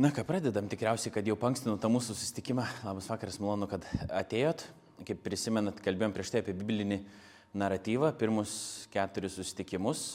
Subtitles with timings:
[0.00, 2.62] Na ką, pradedam tikriausiai, kad jau pankstinu tą mūsų susitikimą.
[2.86, 3.82] Labas vakaras, malonu, kad
[4.16, 4.62] atėjot.
[5.04, 6.96] Kaip prisimenat, kalbėjom prieš tai apie biblinį
[7.60, 8.54] naratyvą, pirmus
[8.94, 10.06] keturis susitikimus.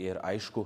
[0.00, 0.64] Ir aišku,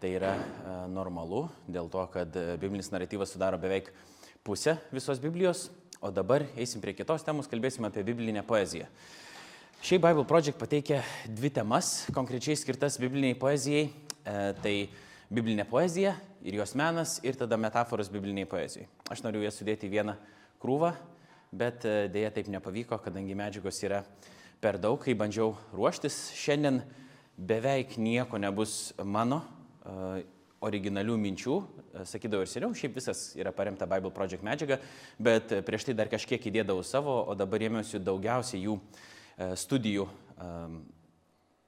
[0.00, 3.92] tai yra e, normalu, dėl to, kad e, biblinis naratyvas sudaro beveik
[4.40, 5.66] pusę visos Biblijos.
[6.00, 8.88] O dabar eisim prie kitos temos, kalbėsim apie biblinę poeziją.
[9.84, 13.90] Šiai Bible Project pateikia dvi temas, konkrečiai skirtas bibliniai poezijai.
[14.24, 14.76] E, tai
[15.32, 16.12] biblinė poezija
[16.44, 18.88] ir jos menas ir tada metaforos bibliniai poezijai.
[19.10, 20.16] Aš noriu jas sudėti į vieną
[20.60, 20.92] krūvą,
[21.56, 24.02] bet e, dėja taip nepavyko, kadangi medžiagos yra
[24.62, 26.18] per daug, kai bandžiau ruoštis.
[26.36, 26.82] Šiandien
[27.36, 30.20] beveik nieko nebus mano uh,
[30.62, 34.78] originalių minčių, e, sakydavau ir seniau, šiaip visas yra paremta Bible Project medžiaga,
[35.18, 38.76] bet prieš tai dar kažkiek įdėdavau savo, o dabar ėmiausi daugiausiai jų
[39.58, 40.04] studijų
[40.36, 40.76] um,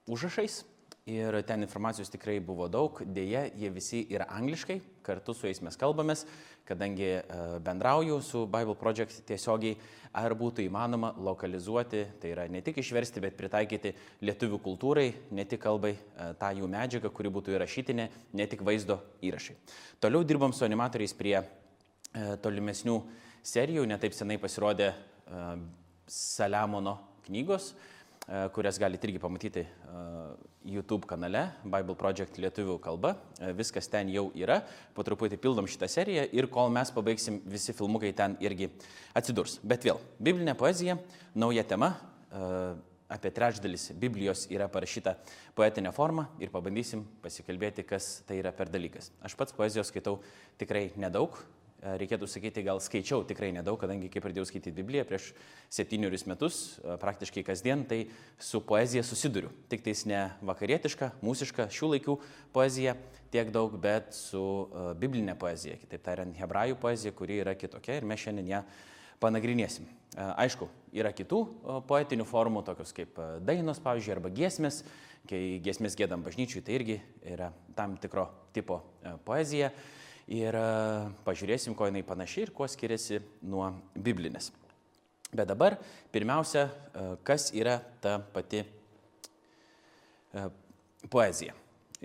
[0.05, 0.61] užrašais
[1.05, 5.77] ir ten informacijos tikrai buvo daug, dėja, jie visi yra angliškai, kartu su jais mes
[5.77, 6.23] kalbamės,
[6.65, 7.21] kadangi e,
[7.61, 9.77] bendrauju su Bible Project tiesiogiai,
[10.17, 13.93] ar būtų įmanoma lokalizuoti, tai yra ne tik išversti, bet pritaikyti
[14.25, 18.97] lietuvių kultūrai, ne tik kalbai e, tą jų medžiagą, kuri būtų įrašytinė, ne tik vaizdo
[19.21, 19.59] įrašai.
[20.01, 21.45] Toliau dirbam su animatoriais prie e,
[22.41, 23.01] tolimesnių
[23.45, 24.95] serijų, netaip senai pasirodė
[26.09, 27.75] Saliamono knygos,
[28.55, 29.61] kurias galite irgi pamatyti
[30.65, 33.13] YouTube kanale Bible Project lietuvių kalba.
[33.37, 34.61] E, viskas ten jau yra.
[34.97, 38.71] Po truputį pildom šitą seriją ir kol mes pabaigsim, visi filmukai ten irgi
[39.15, 39.59] atsidurs.
[39.63, 40.97] Bet vėl, biblinė poezija,
[41.37, 41.93] nauja tema.
[42.31, 42.51] E,
[43.15, 45.13] apie trečdalis Biblijos yra parašyta
[45.55, 49.11] poetinė forma ir pabandysim pasikalbėti, kas tai yra per dalykas.
[49.21, 50.17] Aš pats poezijos skaitau
[50.57, 51.54] tikrai nedaug, E,
[51.99, 55.31] reikėtų sakyti, gal skaičiau tikrai nedaug, kadangi kai pradėjau skaityti Bibliją prieš
[55.73, 58.05] septynerius metus, e, praktiškai kasdien, tai
[58.41, 59.51] su poezija susiduriu.
[59.69, 62.17] Tik tais ne vakarietiška, mūsiška, šių laikų
[62.55, 62.95] poezija
[63.33, 68.07] tiek daug, bet su e, biblinė poezija, kitaip tariant, hebrajų poezija, kuri yra kitokia ir
[68.07, 68.63] mes šiandien ją
[69.21, 69.87] panagrinėsim.
[70.15, 71.41] Aišku, yra kitų
[71.89, 74.81] poetinių formų, tokios kaip dainos, pavyzdžiui, arba giesmės,
[75.27, 76.97] kai giesmės gėdam bažnyčiui, tai irgi
[77.33, 78.79] yra tam tikro tipo
[79.27, 79.71] poezija
[80.31, 80.65] ir e,
[81.25, 84.51] pažiūrėsim, ko jinai panašiai ir kuo skiriasi nuo biblinės.
[85.35, 85.77] Bet dabar
[86.13, 90.47] pirmiausia, e, kas yra ta pati e,
[91.11, 91.55] poezija.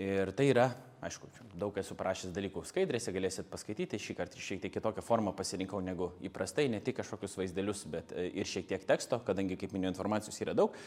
[0.01, 0.69] Ir tai yra,
[1.05, 1.27] aišku,
[1.59, 6.11] daug esu parašęs dalykų skaidrėse, galėsit paskaityti, šį kartą šiek tiek kitokią formą pasirinkau negu
[6.25, 10.55] įprastai, ne tik kažkokius vaizdelius, bet ir šiek tiek teksto, kadangi, kaip minėjau, informacijos yra
[10.57, 10.77] daug.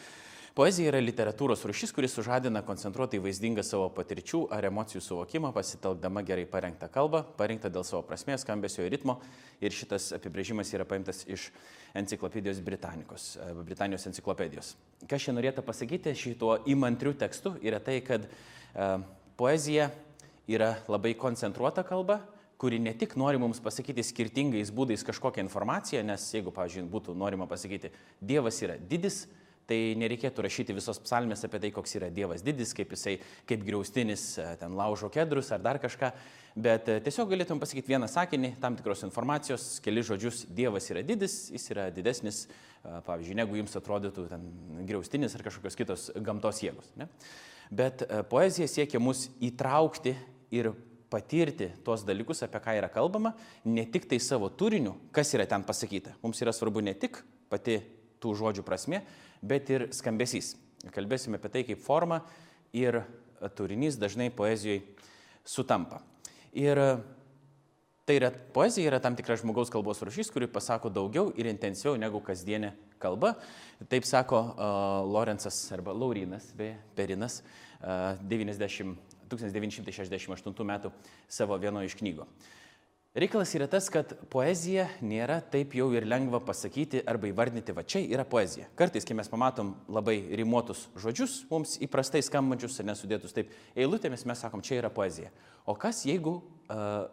[0.55, 6.45] Poezija yra literatūros rušis, kuris sužadina koncentruotai vaizdingą savo patirčių ar emocijų suvokimą, pasitelkdama gerai
[6.47, 9.17] parengtą kalbą, parengtą dėl savo prasmės, skambesio ir ritmo.
[9.59, 11.49] Ir šitas apibrėžimas yra paimtas iš
[11.99, 14.71] enciklopedijos Britanikos, e, Britanijos enciklopedijos.
[15.11, 18.89] Kas čia norėtų pasakyti šituo įmantriu tekstu yra tai, kad e,
[19.35, 19.91] poezija
[20.47, 22.21] yra labai koncentruota kalba,
[22.55, 27.43] kuri ne tik nori mums pasakyti skirtingais būdais kažkokią informaciją, nes jeigu, pavyzdžiui, būtų norima
[27.43, 27.91] pasakyti,
[28.23, 29.25] Dievas yra didis,
[29.65, 33.15] Tai nereikėtų rašyti visos psalmės apie tai, koks yra Dievas didis, kaip jisai,
[33.49, 36.11] kaip griaustinis e, ten laužo kedrus ar dar kažką,
[36.67, 41.39] bet e, tiesiog galėtum pasakyti vieną sakinį, tam tikros informacijos, keli žodžius, Dievas yra didis,
[41.55, 44.45] jis yra didesnis, e, pavyzdžiui, negu jums atrodytų ten
[44.85, 46.93] griaustinis ar kažkokios kitos gamtos jėgos.
[47.01, 47.09] Ne?
[47.73, 50.13] Bet poezija siekia mus įtraukti
[50.53, 50.75] ir
[51.09, 53.33] patirti tuos dalykus, apie ką yra kalbama,
[53.65, 56.13] ne tik tai savo turiniu, kas yra ten pasakyta.
[56.21, 57.79] Mums yra svarbu ne tik pati
[58.23, 59.03] tų žodžių prasme,
[59.41, 60.55] bet ir skambesys.
[60.93, 62.21] Kalbėsime apie tai, kaip forma
[62.75, 63.01] ir
[63.57, 64.83] turinys dažnai poezijoje
[65.45, 66.01] sutampa.
[66.55, 66.79] Ir
[68.05, 72.21] tai yra, poezija yra tam tikra žmogaus kalbos rušys, kuri pasako daugiau ir intensyviau negu
[72.23, 73.33] kasdienė kalba.
[73.91, 74.65] Taip sako uh,
[75.09, 77.41] Lorenzas arba Laurinas, beje, Perinas,
[77.81, 78.95] uh, 90,
[79.31, 80.93] 1968 metų
[81.27, 82.29] savo vienoje iš knygų.
[83.15, 88.01] Reikalas yra tas, kad poezija nėra taip jau ir lengva pasakyti arba įvardinti, va čia
[88.11, 88.65] yra poezija.
[88.75, 94.43] Kartais, kai mes pamatom labai rimuotus žodžius, mums įprastai skambančius ir nesudėtus taip eilutėmis, mes
[94.43, 95.31] sakom, čia yra poezija.
[95.63, 97.07] O kas jeigu uh,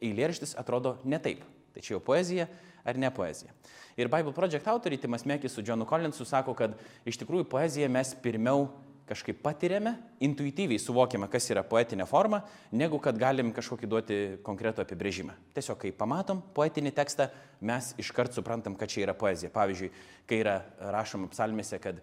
[0.00, 1.44] eilėraštis atrodo ne taip?
[1.76, 2.48] Tai čia jau poezija
[2.80, 3.52] ar ne poezija?
[4.00, 8.16] Ir Bible Project autoriai Timas Mekis su Johnu Collinsu sako, kad iš tikrųjų poeziją mes
[8.24, 8.70] pirmiau
[9.08, 12.40] kažkaip patiriame, intuityviai suvokiame, kas yra poetinė forma,
[12.72, 15.36] negu kad galim kažkokį duoti konkretų apibrėžimą.
[15.56, 17.28] Tiesiog, kai pamatom poetinį tekstą,
[17.64, 19.52] mes iškart suprantam, kad čia yra poezija.
[19.54, 19.92] Pavyzdžiui,
[20.30, 20.58] kai yra
[20.94, 22.00] rašoma psalmėse, kad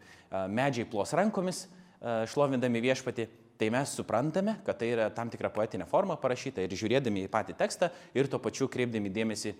[0.52, 1.66] medžiai plos rankomis,
[2.32, 3.28] šlovindami viešpati,
[3.62, 7.54] tai mes suprantame, kad tai yra tam tikra poetinė forma parašyta ir žiūrėdami į patį
[7.60, 9.54] tekstą ir tuo pačiu kreipdami dėmesį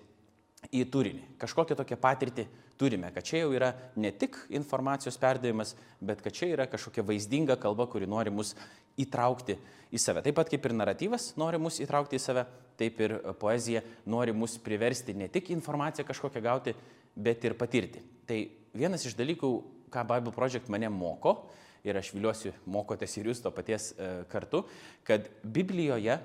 [0.70, 1.24] į turinį.
[1.40, 2.46] Kažkokią tokią patirtį
[2.80, 7.58] turime, kad čia jau yra ne tik informacijos perdavimas, bet kad čia yra kažkokia vaizdinga
[7.60, 8.54] kalba, kuri nori mus
[9.00, 9.56] įtraukti
[9.92, 10.22] į save.
[10.24, 12.46] Taip pat kaip ir naratyvas nori mus įtraukti į save,
[12.80, 16.76] taip ir poezija nori mus priversti ne tik informaciją kažkokią gauti,
[17.16, 18.02] bet ir patirti.
[18.28, 18.38] Tai
[18.76, 19.50] vienas iš dalykų,
[19.92, 21.36] ką Bible Project mane moko,
[21.84, 24.62] ir aš viliuosi, mokotės ir jūs to paties e, kartu,
[25.06, 26.18] kad Biblijoje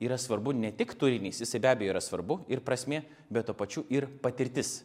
[0.00, 3.84] yra svarbu ne tik turinys, jisai be abejo yra svarbu ir prasme, bet to pačiu
[3.92, 4.80] ir patirtis.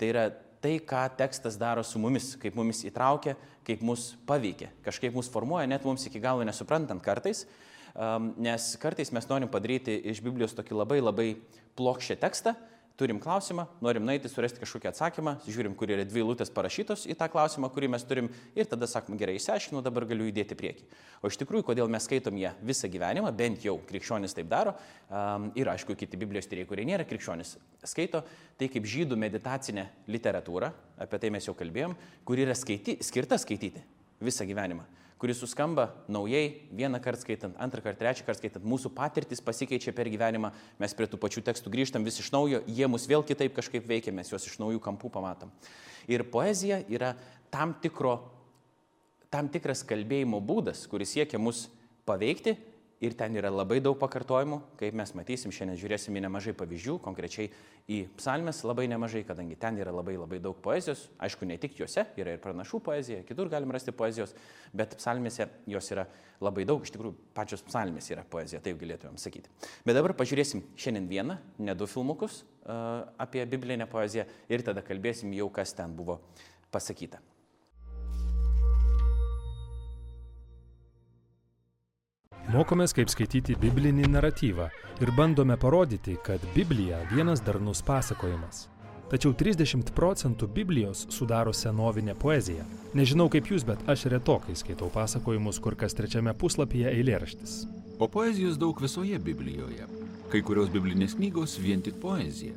[0.00, 0.26] Tai yra
[0.64, 3.36] tai, ką tekstas daro su mumis, kaip mumis įtraukia,
[3.66, 7.44] kaip mus paveikia, kažkaip mus formuoja, net mums iki galo nesuprantant kartais,
[8.36, 11.28] nes kartais mes norim padaryti iš Biblijos tokį labai labai
[11.76, 12.56] plokščią tekstą,
[12.96, 17.28] turim klausimą, norim nueiti, surasti kažkokį atsakymą, žiūrim, kur yra dvi lūtės parašytos į tą
[17.32, 20.88] klausimą, kurį mes turim ir tada sakom, gerai, įsiaiškinu, dabar galiu judėti prieki.
[21.20, 24.72] O iš tikrųjų, kodėl mes skaitom ją visą gyvenimą, bent jau krikščionis taip daro,
[25.10, 28.24] um, ir aišku, kiti Biblijos tyrėjai, kurie nėra krikščionis, skaito
[28.56, 30.72] tai kaip žydų meditacinė literatūra,
[31.04, 33.84] apie tai mes jau kalbėjom, kuri yra skaity, skirta skaityti
[34.24, 34.88] visą gyvenimą
[35.20, 40.10] kuris suskamba naujai, vieną kartą skaitant, antrą kartą, trečią kartą skaitant, mūsų patirtis pasikeičia per
[40.12, 40.50] gyvenimą,
[40.82, 44.12] mes prie tų pačių tekstų grįžtam vis iš naujo, jie mus vėl kitaip kažkaip veikia,
[44.12, 45.52] mes juos iš naujų kampų pamatom.
[46.06, 47.14] Ir poezija yra
[47.50, 48.18] tam, tikro,
[49.32, 51.66] tam tikras kalbėjimo būdas, kuris siekia mus
[52.06, 52.58] paveikti
[53.00, 57.50] ir ten yra labai daug pakartojimų, kaip mes matysim, šiandien žiūrėsim į nemažai pavyzdžių, konkrečiai
[57.92, 62.06] į psalmes labai nemažai, kadangi ten yra labai labai daug poezijos, aišku, ne tik juose,
[62.16, 64.32] yra ir pranašų poezija, kitur galim rasti poezijos,
[64.76, 66.06] bet psalmėse jos yra
[66.40, 69.52] labai daug, iš tikrųjų pačios psalmės yra poezija, taip galėtumėm sakyti.
[69.84, 75.36] Bet dabar pažiūrėsim šiandien vieną, ne du filmukus uh, apie biblinę poeziją ir tada kalbėsim
[75.36, 76.22] jau, kas ten buvo
[76.72, 77.20] pasakyta.
[82.46, 84.68] Mokomės, kaip skaityti biblinį naratyvą
[85.02, 88.68] ir bandome parodyti, kad Biblija vienas darnus pasakojimas.
[89.10, 92.62] Tačiau 30 procentų Biblijos sudaro senovinė poezija.
[92.94, 97.58] Nežinau kaip jūs, bet aš retokai skaitau pasakojimus, kur kas trečiame puslapyje eilėraštis.
[97.98, 99.90] O poezijos daug visoje Biblijoje.
[100.30, 102.54] Kai kurios biblinės knygos vien tik poezija.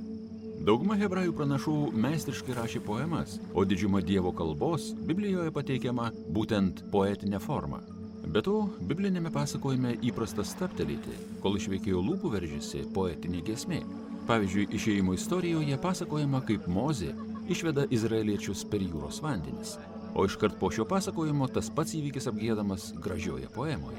[0.70, 7.82] Dauguma hebrajų pranašų meistriškai rašė poemas, o didžiuma Dievo kalbos Biblijoje pateikiama būtent poetinė forma.
[8.30, 13.80] Be to, biblinėme pasakojime įprasta staptelėti, kol iš veikėjo lūpų veržiasi poetinė giesmė.
[14.28, 17.16] Pavyzdžiui, išėjimo istorijoje pasakojama, kaip Mozė
[17.50, 19.80] išveda izraeliečius per jūros vandenis.
[20.14, 23.98] O iškart po šio pasakojimo tas pats įvykis apgėdamas gražioje poemoje.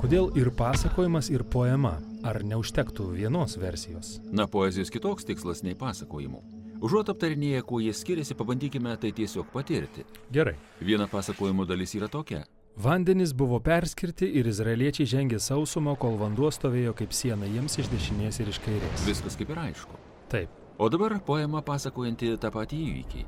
[0.00, 1.98] Kodėl ir pasakojimas, ir poema?
[2.24, 4.14] Ar neužtektų vienos versijos?
[4.32, 6.40] Na, poezijos kitoks tikslas nei pasakojimų.
[6.80, 10.06] Užuot aptarinėję, kuo jie skiriasi, pabandykime tai tiesiog patirti.
[10.32, 10.56] Gerai.
[10.80, 12.46] Viena pasakojimo dalis yra tokia.
[12.76, 18.40] Vandenys buvo perskirti ir izraeliečiai žengė sausumą, kol vanduo stovėjo kaip siena jiems iš dešinės
[18.40, 19.04] ir iš kairės.
[19.08, 19.98] Viskas kaip ir aišku.
[20.30, 20.54] Taip.
[20.80, 23.26] O dabar poema pasakojanti tą patį įvykį.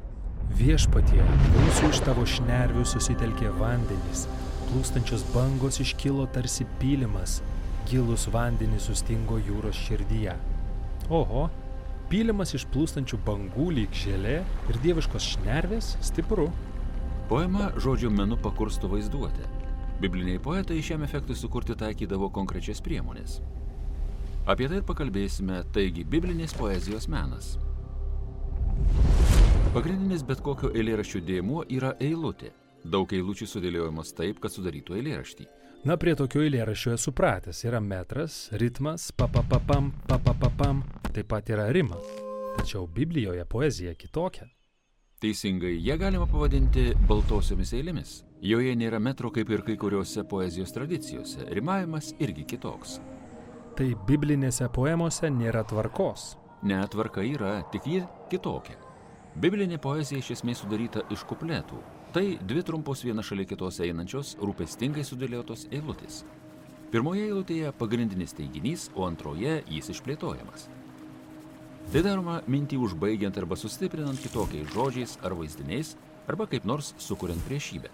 [0.56, 1.20] Viešpatie,
[1.56, 4.24] mūsų iš tavo šnervių susitelkė vandenys,
[4.70, 7.40] plūstančios bangos iškilo tarsi pylimas,
[7.90, 10.38] gilus vandenys sustingo jūros širdyje.
[11.12, 11.48] Oho,
[12.08, 14.38] pylimas iš plūstančių bangų lyg želė
[14.70, 16.48] ir dieviškos šnervės stipru.
[17.28, 19.46] Poema žodžio menu pakursto vaizduotę.
[20.00, 23.38] Bibliniai poetai šiam efektui sukurti taikydavo konkrečias priemonės.
[24.46, 27.54] Apie tai ir pakalbėsime, taigi biblinės poezijos menas.
[29.72, 32.50] Pagrindinis bet kokio eilėraščio dėmuo yra eilutė.
[32.82, 35.46] Daug eilučių sudėliojamos taip, kad sudarytų eilėraštį.
[35.86, 37.62] Na, prie tokio eilėraščio esu pratęs.
[37.64, 40.82] Yra metras, ritmas, papapapam, papapapam,
[41.14, 42.10] taip pat yra rimas.
[42.58, 44.50] Tačiau Biblijoje poezija kitokia.
[45.22, 48.16] Teisingai, ją galima pavadinti baltosiomis eilėmis.
[48.42, 51.44] Joje nėra metro kaip ir kai kuriuose poezijos tradicijose.
[51.54, 52.96] Rimavimas irgi kitoks.
[53.78, 56.24] Tai biblinėse poemose nėra tvarkos.
[56.66, 58.02] Ne, tvarka yra, tik ji
[58.34, 58.74] kitokia.
[59.38, 61.78] Biblinė poezija iš esmės sudaryta iš kupletų.
[62.18, 66.24] Tai dvi trumpos viena šalia kitos einančios, rūpestingai sudėliotos eilutės.
[66.90, 70.66] Pirmoje eilutėje pagrindinis teiginys, o antroje jis išplėtojamas.
[71.90, 75.96] Tai daroma mintį užbaigiant arba sustiprinant kitokiais žodžiais ar vaizdiniais,
[76.30, 77.90] arba kaip nors sukuriant priešybę.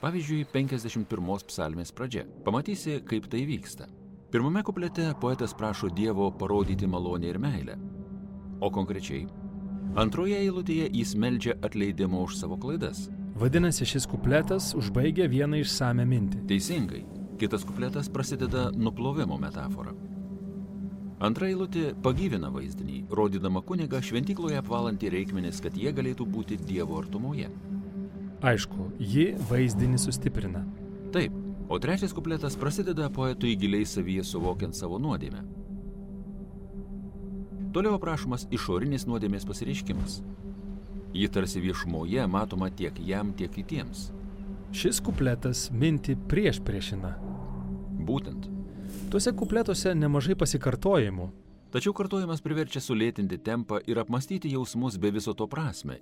[0.00, 2.26] Pavyzdžiui, 51 psalmės pradžia.
[2.44, 3.88] Pamatysi, kaip tai vyksta.
[4.30, 7.76] Pirmame kuplete poetas prašo Dievo parodyti malonę ir meilę.
[8.60, 9.26] O konkrečiai,
[9.96, 13.06] antroje eilutėje jis meldžia atleidimo už savo klaidas.
[13.36, 16.44] Vadinasi, šis kupletas užbaigia vieną išsame mintį.
[16.48, 17.02] Teisingai,
[17.40, 19.92] kitas kupletas prasideda nuplovimo metafora.
[21.26, 27.48] Antra eilutė pagyvina vaizdinį, rodydama kunigą šventykloje apvalantį reikmenis, kad jie galėtų būti Dievo artumoje.
[28.46, 30.62] Aišku, ji vaizdinį sustiprina.
[31.14, 31.34] Taip,
[31.72, 35.42] o trečias kupletas prasideda poetui giliai savyje suvokiant savo nuodėmę.
[37.74, 40.20] Toliau aprašomas išorinis nuodėmės pasireiškimas.
[41.16, 44.10] Ji tarsi viešumoje matoma tiek jam, tiek kitiems.
[44.76, 47.16] Šis kupletas minti prieš priešina.
[48.06, 48.55] Būtent.
[49.10, 51.26] Tuose kupletuose nemažai pasikartojimų.
[51.74, 55.98] Tačiau kartojimas priverčia sulėtinti tempą ir apmastyti jausmus be viso to prasme.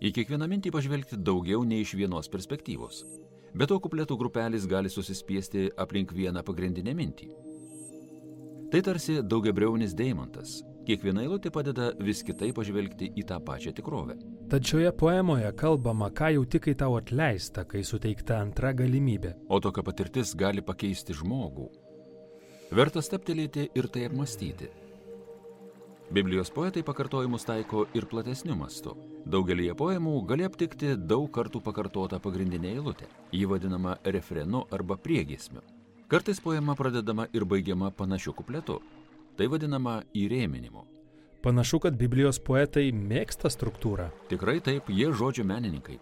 [0.00, 3.02] Į kiekvieną mintį pažvelgti daugiau nei iš vienos perspektyvos.
[3.56, 7.30] Be to kupletų grupelis gali susispiesti aplink vieną pagrindinę mintį.
[8.72, 10.58] Tai tarsi daugiabriaunis deimantas.
[10.86, 14.18] Kiekviena eilutė padeda vis kitaip pažvelgti į tą pačią tikrovę.
[14.50, 19.34] Tad šioje poemoje kalbama, ką jau tik tau atleista, kai suteikta antra galimybė.
[19.50, 21.70] O tokia patirtis gali pakeisti žmogų.
[22.74, 24.66] Verta steptelėti ir tai apmastyti.
[26.10, 28.96] Biblijos poetai pakartojimus taiko ir platesniu mastu.
[29.26, 33.06] Daugelį poemų gali aptikti daug kartų pakartotą pagrindinę eilutę.
[33.30, 35.62] Ji vadinama refrenu arba priegismiu.
[36.08, 38.80] Kartais poema pradedama ir baigiama panašiu kupletu.
[39.36, 40.82] Tai vadinama įrėminimu.
[41.42, 44.10] Panašu, kad Biblijos poetai mėgsta struktūrą.
[44.30, 46.00] Tikrai taip, jie žodžio menininkai.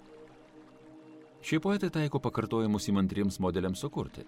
[1.44, 4.24] Šie poetai taiko pakartojimus įmantriems modeliams sukurti.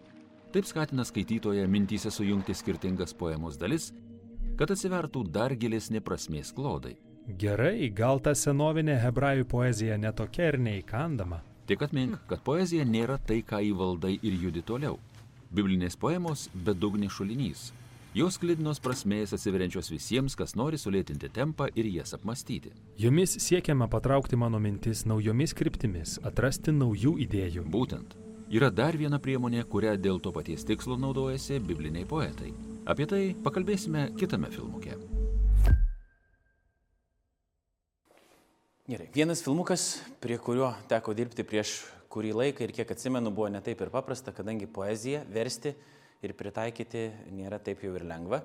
[0.56, 3.90] Taip skatina skaitytoją mintyse sujungti skirtingas poemos dalis,
[4.56, 6.94] kad atsivertų dar gilesnė prasmės klodai.
[7.42, 11.42] Gerai, gal ta senovinė hebrajų poezija netokia ir neįkandama.
[11.68, 14.96] Tik atmink, kad poezija nėra tai, ką įvaldai ir judi toliau.
[15.52, 17.68] Biblinės poemos bedugnis šulinys.
[18.16, 22.72] Jos klidinos prasmės atsiveriančios visiems, kas nori sulėtinti tempą ir jas apmastyti.
[22.96, 27.68] Jomis siekiama patraukti mano mintis naujomis kryptimis, atrasti naujų idėjų.
[27.68, 28.22] Būtent.
[28.46, 32.52] Yra dar viena priemonė, kurią dėl to paties tikslo naudojasi bibliniai poetai.
[32.86, 34.94] Apie tai pakalbėsime kitame filmuke.
[38.86, 39.08] Gerai.
[39.10, 39.88] Vienas filmukas,
[40.22, 41.72] prie kurio teko dirbti prieš
[42.06, 45.74] kurį laiką ir kiek atsimenu, buvo ne taip ir paprasta, kadangi poeziją versti
[46.22, 48.44] ir pritaikyti nėra taip jau ir lengva.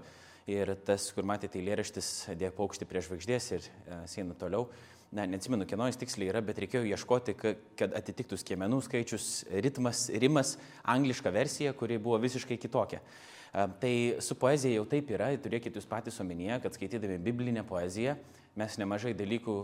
[0.50, 2.10] Ir tas, kur matėte eilėraštis,
[2.42, 4.66] dėk paukštį prie žvaigždės ir e, sieną toliau.
[5.12, 10.06] Na, neatsimenu, kieno jis tiksliai yra, bet reikėjo ieškoti, ka- kad atitiktų skiemenų skaičius, ritmas,
[10.08, 10.54] rimas,
[10.88, 13.02] angliška versija, kuri buvo visiškai kitokia.
[13.52, 13.92] Tai
[14.24, 18.16] su poezija jau taip yra, turėkit jūs patys omenyje, kad skaitydami biblinę poeziją
[18.56, 19.56] mes nemažai dalykų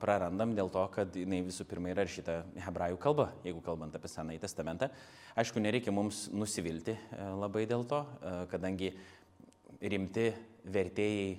[0.00, 4.10] prarandam dėl to, kad jinai visų pirma yra ir šita hebrajų kalba, jeigu kalbant apie
[4.12, 4.90] Senąjį testamentą.
[5.40, 6.98] Aišku, nereikia mums nusivilti
[7.40, 8.02] labai dėl to,
[8.52, 8.92] kadangi
[9.80, 10.28] rimti
[10.68, 11.32] vertėjai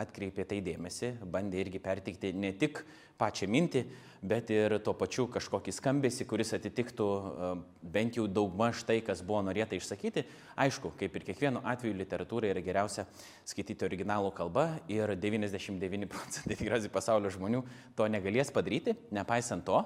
[0.00, 2.82] atkreipė tai dėmesį, bandė irgi perteikti ne tik
[3.20, 3.84] pačią mintį,
[4.24, 7.50] bet ir tuo pačiu kažkokį skambesį, kuris atitiktų e,
[7.94, 10.24] bent jau daugmaž tai, kas buvo norėta išsakyti.
[10.64, 13.06] Aišku, kaip ir kiekvienu atveju literatūra yra geriausia
[13.46, 17.62] skaityti originalų kalbą ir 99 procentai tikriausiai pasaulio žmonių
[17.98, 19.84] to negalės padaryti, nepaisant to.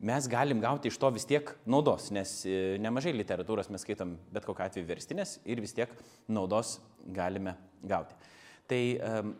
[0.00, 4.46] Mes galim gauti iš to vis tiek naudos, nes e, nemažai literatūros mes skaitom bet
[4.48, 5.92] kokiu atveju verstinės ir vis tiek
[6.32, 8.16] naudos galime gauti.
[8.70, 9.34] Tai um,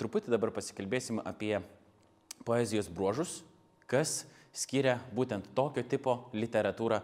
[0.00, 1.58] truputį dabar pasikalbėsim apie
[2.44, 3.42] poezijos bruožus,
[3.90, 4.24] kas
[4.54, 7.00] skiria būtent tokio tipo literatūrą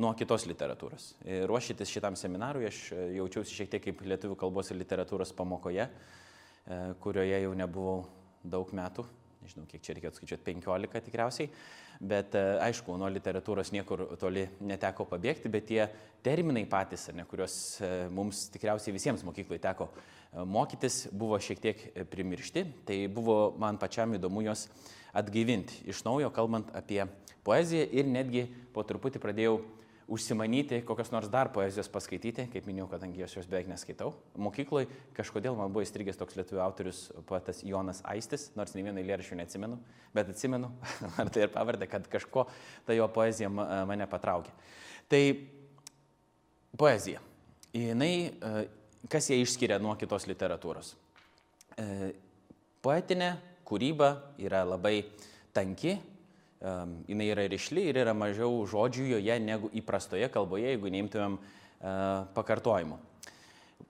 [0.00, 1.12] nuo kitos literatūros.
[1.22, 5.86] Ir Ruošytis šitam seminarui aš e, jaučiausi šiek tiek kaip lietuvių kalbos ir literatūros pamokoje,
[5.86, 8.00] e, kurioje jau nebuvau
[8.42, 9.04] daug metų,
[9.44, 11.50] nežinau, kiek čia reikėtų skaičiuoti, 15 tikriausiai,
[12.00, 15.84] bet e, aišku, nuo literatūros niekur toli neteko pabėgti, bet tie
[16.24, 20.02] terminai patys, ne, kuriuos e, mums tikriausiai visiems mokykloje teko e,
[20.34, 24.66] mokytis, buvo šiek tiek e, primiršti, tai buvo man pačiam įdomu juos
[25.14, 27.04] atgaivinti iš naujo, kalbant apie
[27.46, 29.58] poeziją ir netgi po truputį pradėjau
[30.08, 34.12] užsimanyti kokios nors dar poezijos paskaityti, kaip minėjau, kadangi aš jos beveik neskaitau.
[34.36, 39.38] Mokykloje kažkodėl man buvo įstrigęs toks lietuvių autorius, poetas Jonas Aistis, nors ne vieno eilėraščio
[39.40, 39.78] neatsimenu,
[40.16, 40.70] bet atsimenu,
[41.20, 42.46] ar tai ir pavardė, kad kažko
[42.84, 44.52] ta jo poezija ma- mane patraukė.
[45.08, 45.22] Tai
[46.80, 47.22] poezija.
[47.74, 48.66] Jinai, e,
[49.10, 50.94] kas ją išskiria nuo kitos literatūros?
[51.78, 52.12] E,
[52.84, 53.30] Poetinė
[53.64, 54.10] kūryba
[54.44, 54.98] yra labai
[55.56, 55.94] tanki,
[57.08, 61.48] jinai yra ryšli ir yra mažiau žodžių joje negu įprastoje kalboje, jeigu neimtumėm uh,
[62.36, 62.98] pakartojimų.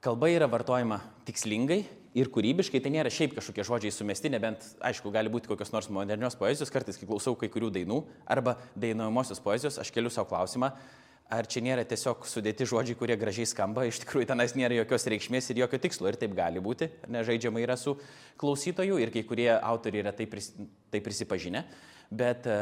[0.04, 1.85] Kalba yra vartojama tikslingai
[2.18, 6.37] ir kūrybiškai, tai nėra šiaip kažkokie žodžiai sumesti, nebent, aišku, gali būti kokios nors modernios
[6.38, 10.73] poezijos, kartais, kai klausau kai kurių dainų arba dainuojamosios poezijos, aš keliu savo klausimą,
[11.35, 15.50] ar čia nėra tiesiog sudėti žodžiai, kurie gražiai skamba, iš tikrųjų tenais nėra jokios reikšmės
[15.50, 17.97] ir jokio tikslo ir taip gali būti, nežaidžiama yra su
[18.41, 20.53] klausytoju ir kai kurie autoriai yra tai, pris,
[20.93, 21.64] tai prisipažinę,
[22.14, 22.57] bet e,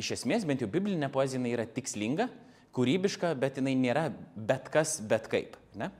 [0.00, 2.28] iš esmės bent jau biblinė poezija yra tikslinga,
[2.74, 5.58] kūrybiška, bet jinai nėra bet kas, bet kaip.
[5.78, 5.90] Ne?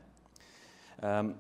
[0.99, 1.35] Um,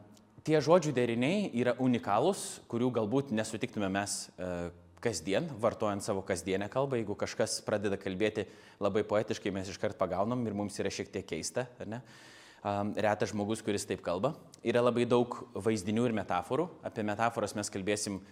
[0.47, 4.69] tie žodžių deriniai yra unikalūs, kurių galbūt nesutiktume mes uh,
[5.05, 6.99] kasdien, vartojant savo kasdienę kalbą.
[7.01, 8.47] Jeigu kažkas pradeda kalbėti
[8.83, 12.01] labai poetiškai, mes iškart pagaunam ir mums yra šiek tiek keista, ar ne?
[12.97, 14.33] Retas žmogus, kuris taip kalba.
[14.65, 16.65] Yra labai daug vaizdinių ir metaforų.
[16.89, 18.23] Apie metaforas mes kalbėsim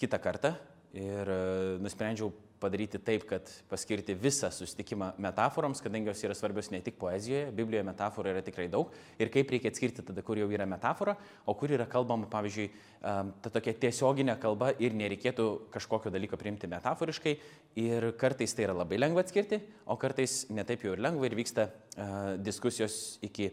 [0.00, 0.54] kitą kartą.
[0.96, 6.80] Ir uh, nusprendžiau padaryti taip, kad paskirti visą susitikimą metaforoms, kadangi jos yra svarbios ne
[6.84, 8.92] tik poezijoje, Biblijoje metaforų yra tikrai daug.
[9.20, 12.68] Ir kaip reikia atskirti tada, kur jau yra metafora, o kur yra kalbama, pavyzdžiui,
[13.00, 17.36] ta tokia tiesioginė kalba ir nereikėtų kažkokio dalyko priimti metaforiškai.
[17.84, 21.68] Ir kartais tai yra labai lengva atskirti, o kartais netaip jau ir lengva ir vyksta
[21.70, 23.52] uh, diskusijos iki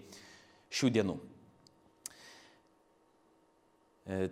[0.73, 1.15] šių dienų.
[4.05, 4.27] E,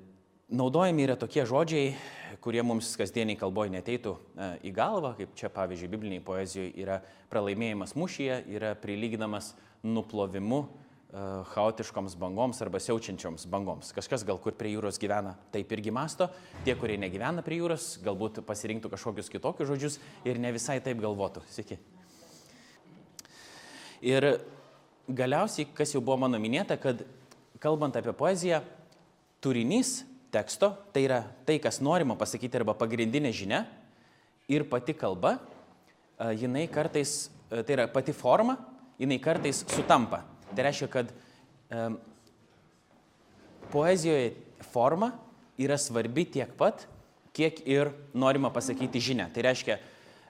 [0.54, 1.94] naudojami yra tokie žodžiai,
[2.42, 7.00] kurie mums kasdieniai kalboje neteitų e, į galvą, kaip čia pavyzdžiui bibliniai poezijoje yra
[7.32, 9.52] pralaimėjimas mušyje, yra prilyginamas
[9.86, 10.68] nuplovimu e,
[11.54, 13.92] chaotiškoms bangoms arba siaučiančioms bangoms.
[13.96, 16.30] Kažkas gal kur prie jūros gyvena, taip irgi masto,
[16.66, 21.44] tie, kurie negyvena prie jūros, galbūt pasirinktų kažkokius kitokius žodžius ir ne visai taip galvotų.
[21.54, 21.80] Sėki.
[24.04, 24.34] Ir
[25.08, 27.06] galiausiai, kas jau buvo mano minėta, kad
[27.64, 28.64] kalbant apie poeziją,
[29.44, 30.02] turinys
[30.34, 33.64] teksto, tai yra tai, kas norima pasakyti arba pagrindinė žinia
[34.52, 35.38] ir pati kalba,
[36.38, 38.58] jinai kartais, tai yra pati forma,
[39.00, 40.24] jinai kartais sutampa.
[40.54, 41.14] Tai reiškia, kad
[41.74, 41.98] um,
[43.74, 44.34] poezijoje
[44.74, 45.14] forma
[45.62, 46.88] yra svarbi tiek pat,
[47.34, 49.30] kiek ir norima pasakyti žinia.
[49.34, 49.80] Tai reiškia,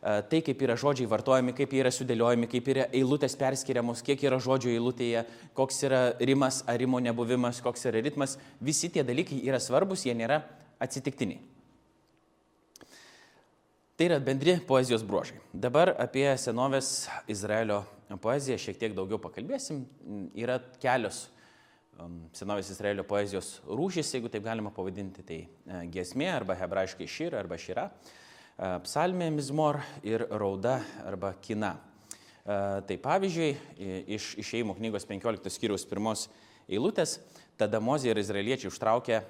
[0.04, 4.40] tai, kaip yra žodžiai vartojami, kaip jie yra sudėliojami, kaip yra eilutės perskiriamos, kiek yra
[4.44, 5.24] žodžių eilutėje,
[5.56, 10.16] koks yra rimas ar rimo nebuvimas, koks yra ritmas, visi tie dalykai yra svarbus, jie
[10.18, 10.42] nėra
[10.84, 11.40] atsitiktiniai.
[13.96, 15.38] Tai yra bendri poezijos bruožai.
[15.54, 17.84] Dabar apie senovės Izraelio
[18.20, 19.86] poeziją šiek tiek daugiau pakalbėsim.
[20.36, 21.28] Yra kelios
[22.02, 27.40] um, senovės Izraelio poezijos rūšys, jeigu taip galima pavadinti, tai e, giesmė arba hebrajiškai šyra
[27.46, 27.86] arba šyra.
[27.88, 28.23] E,
[28.84, 31.74] psalmė Mizmor ir rauda arba kina.
[31.78, 33.50] E, tai pavyzdžiui,
[34.16, 36.28] iš išėjimo knygos 15 skyriaus pirmos
[36.68, 37.18] eilutės,
[37.60, 39.26] tada Mozė ir izraeliečiai užtraukė e,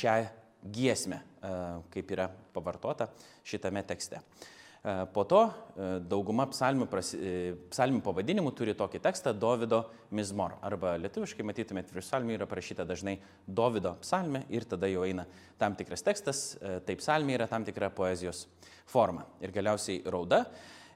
[0.00, 0.16] šią
[0.64, 1.18] giesmę,
[1.92, 3.10] kaip yra pavartota
[3.44, 4.22] šitame tekste.
[4.84, 5.38] Po to
[6.04, 6.84] dauguma psalmių,
[7.72, 9.78] psalmių pavadinimų turi tokį tekstą Davido
[10.12, 10.58] Mizmor.
[10.60, 13.14] Arba lietuviškai matytumėt, virš psalmių yra parašyta dažnai
[13.48, 15.24] Davido psalmė ir tada jau eina
[15.56, 18.42] tam tikras tekstas, e, taip psalmė yra tam tikra poezijos
[18.84, 19.24] forma.
[19.40, 20.42] Ir galiausiai rauda.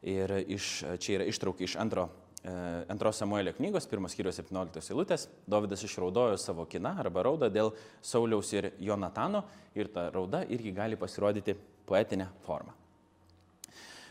[0.04, 0.66] Ir iš,
[1.00, 2.04] čia yra ištraukai iš antro,
[2.44, 2.52] e,
[2.92, 5.30] antros Samuelio knygos, pirmos skyrius 17 eilutės.
[5.48, 7.72] Davidas išraudojo savo kiną arba raudą dėl
[8.04, 11.56] Sauliaus ir Jonatano ir ta rauda irgi gali pasirodyti
[11.88, 12.76] poetinę formą.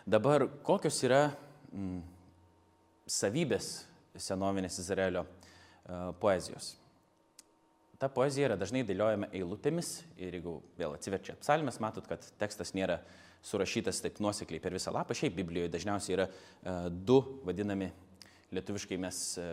[0.07, 1.25] Dabar kokios yra
[1.73, 1.99] mm,
[3.11, 3.71] savybės
[4.15, 6.75] senovinės Izraelio uh, poezijos?
[7.97, 12.99] ta poezija yra dažnai dėliojama eilutėmis ir jeigu vėl atsiverčia psalmės, matot, kad tekstas nėra
[13.45, 15.17] surašytas taip nuosekliai per visą lapą.
[15.17, 17.89] Šiaip Biblijoje dažniausiai yra uh, du vadinami
[18.55, 19.45] Lietuviškai mes e,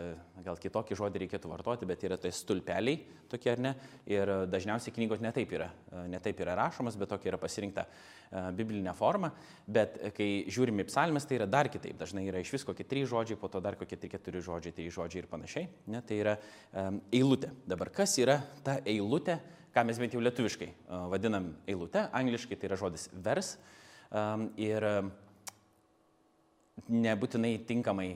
[0.45, 3.73] gal kitokį žodį reikėtų vartoti, bet yra tai stulpeliai tokie ar ne.
[4.07, 8.93] Ir dažniausiai knygos netaip yra, e, netaip yra rašomas, bet tokia yra pasirinkta e, biblinė
[8.95, 9.33] forma.
[9.67, 11.97] Bet kai žiūrime į psalmes, tai yra dar kitaip.
[11.99, 14.95] Dažnai yra iš vis kokie trys žodžiai, po to dar kokie tai keturi žodžiai, trys
[14.95, 15.67] žodžiai ir panašiai.
[15.91, 17.51] Ne, tai yra um, eilutė.
[17.67, 19.41] Dabar kas yra ta eilutė,
[19.75, 23.57] ką mes bent jau lietuviškai uh, vadinam eilutė, angliškai tai yra žodis vers.
[24.15, 25.11] Um, ir um,
[26.91, 28.09] nebūtinai tinkamai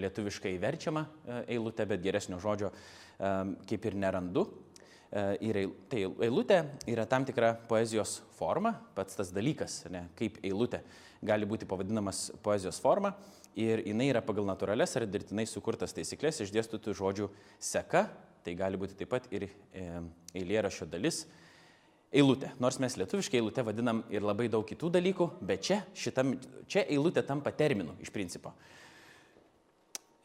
[0.00, 1.04] lietuviškai verčiama
[1.46, 2.70] eilutė, bet geresnio žodžio
[3.68, 4.46] kaip ir nerandu.
[5.40, 5.58] Ir
[5.90, 10.82] tai eilutė yra tam tikra poezijos forma, pats tas dalykas, ne, kaip eilutė
[11.26, 13.14] gali būti pavadinamas poezijos forma.
[13.56, 17.30] Ir jinai yra pagal natūrales ar dirbtinai sukurtas taisyklės išdėstytų žodžių
[17.62, 18.04] seka,
[18.44, 19.48] tai gali būti taip pat ir
[20.36, 21.24] eilėrašio dalis,
[22.14, 22.52] eilutė.
[22.62, 26.36] Nors mes lietuviškai eilutę vadinam ir labai daug kitų dalykų, bet čia, šitam,
[26.70, 28.54] čia eilutė tampa terminu iš principo.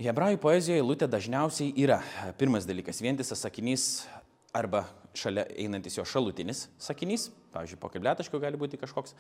[0.01, 1.99] Hebrajų poezijoje eilutė dažniausiai yra
[2.39, 4.07] pirmas dalykas- vientisas sakinys
[4.53, 9.13] arba šalia einantis jo šalutinis sakinys, pavyzdžiui, pokalbėtaškio gali būti kažkoks,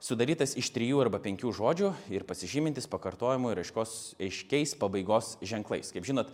[0.00, 5.92] sudarytas iš trijų arba penkių žodžių ir pasižymintis pakartojimu ir aiškos, aiškiais pabaigos ženklais.
[5.92, 6.30] Kaip žinot,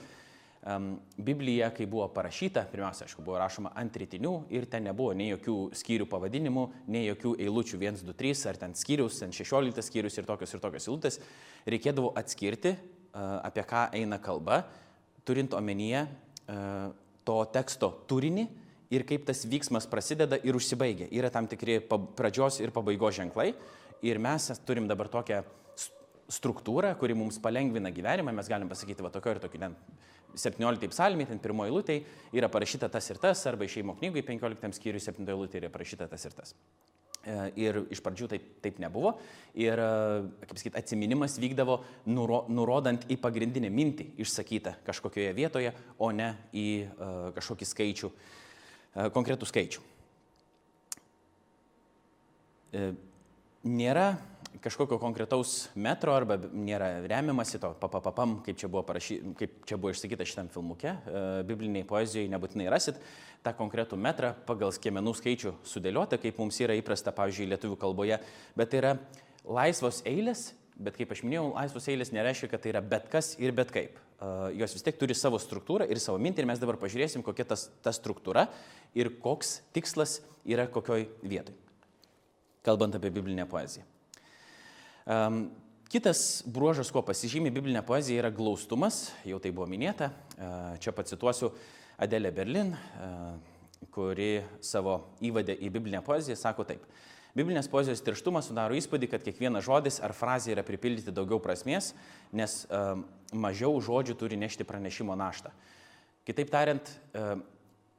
[0.65, 5.57] Biblija, kai buvo parašyta, pirmiausia, aišku, buvo rašoma ant rytinių ir ten nebuvo nei jokių
[5.77, 10.25] skyrių pavadinimų, nei jokių eilučių 1, 2, 3 ar ten skyrius, ten 16 skyrius ir
[10.25, 11.21] tokios ir tokios eilutės.
[11.69, 12.73] Reikėdavo atskirti,
[13.13, 14.63] apie ką eina kalba,
[15.29, 16.07] turint omenyje
[17.29, 18.47] to teksto turinį
[18.95, 21.11] ir kaip tas vyksmas prasideda ir užsibaigia.
[21.13, 23.51] Yra tam tikri pradžios ir pabaigos ženklai
[24.05, 25.43] ir mes turim dabar tokią
[26.33, 29.77] struktūrą, kuri mums palengvina gyvenimą, mes galim pasakyti, va tokio ir tokio, ten
[30.41, 32.01] 17 psalmė, ten pirmoji eilutė
[32.35, 36.27] yra parašyta tas ir tas, arba išeimo knygai 15 skyriui 7 eilutė yra parašyta tas
[36.27, 36.55] ir tas.
[37.25, 39.15] E, ir iš pradžių taip, taip nebuvo.
[39.57, 41.79] Ir, e, kaip sakyti, atsiminimas vykdavo
[42.13, 49.09] nuro, nurodant į pagrindinę mintį išsakytą kažkokioje vietoje, o ne į uh, kažkokį skaičių, uh,
[49.15, 49.85] konkretų skaičių.
[52.75, 52.93] Uh,
[53.65, 54.11] nėra
[54.63, 59.95] kažkokio konkretaus metro arba nėra remiamasi to papapapam, kaip čia buvo, parašy, kaip čia buvo
[59.95, 63.01] išsakyta šitam filmuke, e, bibliniai poezijoje nebūtinai rasit
[63.45, 68.21] tą konkretų metrą pagal skiemenų skaičių sudėliota, kaip mums yra įprasta, pavyzdžiui, lietuvių kalboje,
[68.59, 68.93] bet tai yra
[69.45, 73.55] laisvos eilės, bet kaip aš minėjau, laisvos eilės nereiškia, kad tai yra bet kas ir
[73.57, 73.99] bet kaip.
[74.25, 77.45] Uh, jos vis tiek turi savo struktūrą ir savo mintį ir mes dabar pažiūrėsim, kokia
[77.51, 78.47] tas, ta struktūra
[78.97, 81.59] ir koks tikslas yra kokioj vietoj
[82.65, 83.85] kalbant apie biblinę poeziją.
[85.05, 85.51] Um,
[85.93, 90.09] kitas bruožas, kuo pasižymi biblinė poezija, yra glaustumas, jau tai buvo minėta.
[90.81, 91.51] Čia pacituosiu
[92.01, 92.73] Adelę Berlin,
[93.93, 96.89] kuri savo įvadę į biblinę poeziją sako taip.
[97.35, 101.93] Biblinės poezijos tirštumas sudaro įspūdį, kad kiekvienas žodis ar frazė yra pripildyti daugiau prasmės,
[102.33, 102.95] nes uh,
[103.35, 105.51] mažiau žodžių turi nešti pranešimo naštą.
[106.25, 107.35] Kitaip tariant, uh,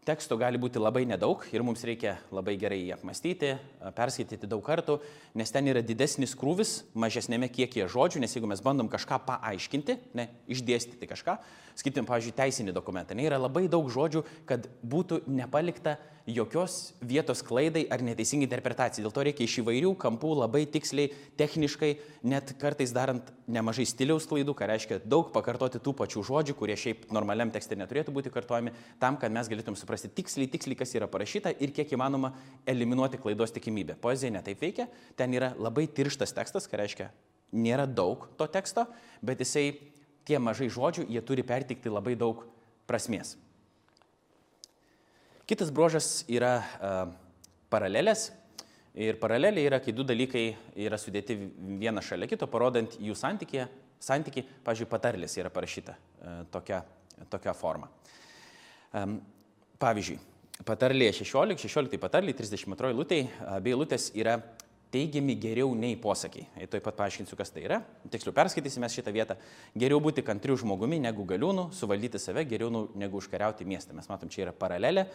[0.05, 3.55] Teksto gali būti labai nedaug ir mums reikia labai gerai jį apmastyti,
[3.97, 4.99] perskaityti daug kartų,
[5.33, 10.27] nes ten yra didesnis krūvis mažesnėme kiekyje žodžių, nes jeigu mes bandom kažką paaiškinti, ne,
[10.45, 11.39] išdėstyti kažką,
[11.81, 17.85] skaitim, pavyzdžiui, teisinį dokumentą, ne, yra labai daug žodžių, kad būtų nepalikta jokios vietos klaidai
[17.93, 19.03] ar neteisingai interpretacijai.
[19.05, 21.91] Dėl to reikia iš įvairių kampų labai tiksliai, techniškai,
[22.25, 27.05] net kartais darant nemažai stiliaus klaidų, ką reiškia daug pakartoti tų pačių žodžių, kurie šiaip
[27.13, 31.53] normaliam tekste neturėtų būti kartojami, tam, kad mes galėtum suprasti tiksliai, tiksliai, kas yra parašyta
[31.61, 32.33] ir kiek įmanoma
[32.65, 33.99] eliminuoti klaidos tikimybę.
[34.01, 37.11] Poezija netaip veikia, ten yra labai tirštas tekstas, ką reiškia
[37.53, 38.89] nėra daug to teksto,
[39.21, 39.69] bet jisai
[40.25, 42.47] tie mažai žodžių, jie turi pertikti labai daug
[42.89, 43.37] prasmės.
[45.45, 47.11] Kitas bruožas yra uh,
[47.69, 48.31] paralelės.
[48.97, 50.45] Ir paralelė yra, kai du dalykai
[50.87, 51.35] yra sudėti
[51.77, 53.67] vienas šalia kito, parodant jų santykį.
[54.01, 56.81] Santyki, pavyzdžiui, patarlės yra parašyta uh, tokia,
[57.29, 57.91] tokia forma.
[59.81, 60.17] Pavyzdžiui,
[60.65, 64.37] patarlėje 16, 16 patarlė, 32 lūtė, abi lūtės yra
[64.95, 66.47] teigiami geriau nei posakiai.
[66.63, 67.81] Ir taip pat paaiškinsiu, kas tai yra.
[68.11, 69.35] Tiksliau perskaitysime šitą vietą.
[69.75, 73.95] Geriau būti kantriu žmogumi negu galiūnų, suvaldyti save geriau nu, negu užkariauti miestą.
[73.97, 75.09] Mes matom, čia yra paralelė,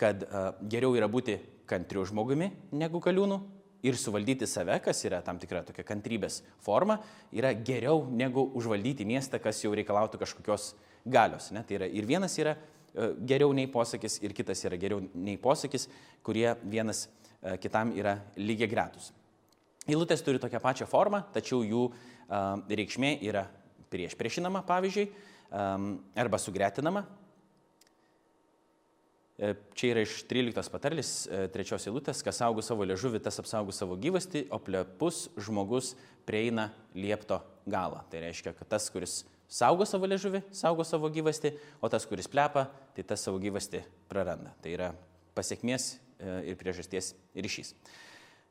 [0.00, 3.38] kad uh, geriau yra būti kantriu žmogumi negu galiūnų
[3.86, 6.98] ir suvaldyti save, kas yra tam tikra tokia kantrybės forma,
[7.34, 10.72] yra geriau negu užvaldyti miestą, kas jau reikalautų kažkokios
[11.08, 11.48] galios.
[11.54, 11.64] Ne?
[11.66, 15.88] Tai yra ir vienas yra uh, geriau nei posakis, ir kitas yra geriau nei posakis,
[16.20, 19.14] kurie vienas uh, kitam yra lygiai gretus.
[19.90, 21.88] Eilutės turi tokią pačią formą, tačiau jų
[22.70, 23.48] reikšmė yra
[23.90, 25.08] prieš priešinama, pavyzdžiui,
[26.22, 27.02] arba sugretinama.
[29.42, 33.72] E, čia yra iš 13 patarlis, e, trečios eilutės, kas saugo savo liežuvį, tas apsaugo
[33.74, 35.94] savo gyvastį, o plepus žmogus
[36.28, 38.04] prieina liepto galą.
[38.12, 42.68] Tai reiškia, kad tas, kuris saugo savo liežuvį, saugo savo gyvastį, o tas, kuris plepa,
[42.94, 44.52] tai tas savo gyvastį praranda.
[44.62, 44.92] Tai yra
[45.34, 47.74] pasiekmės e, ir priežasties ryšys.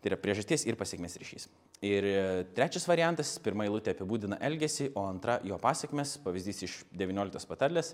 [0.01, 1.43] Tai yra priežasties ir pasiekmes ryšys.
[1.85, 2.21] Ir e,
[2.57, 7.93] trečias variantas, pirmą eilutę apibūdina elgesį, o antra jo pasiekmes, pavyzdys iš 19 patarlės.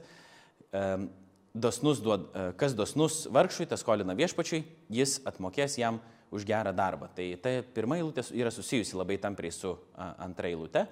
[1.58, 4.62] Dosnus duod, e, kas dosnus vargšui, tas skolina viešpačiui,
[4.94, 6.00] jis atmokės jam
[6.32, 7.12] už gerą darbą.
[7.16, 10.86] Tai ta pirma eilutė yra susijusi labai tampriai su antra eilutė.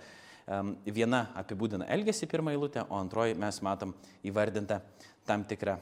[0.96, 3.96] Viena apibūdina elgesį pirmą eilutę, o antroji mes matom
[4.28, 4.82] įvardintą
[5.28, 5.80] tam tikrą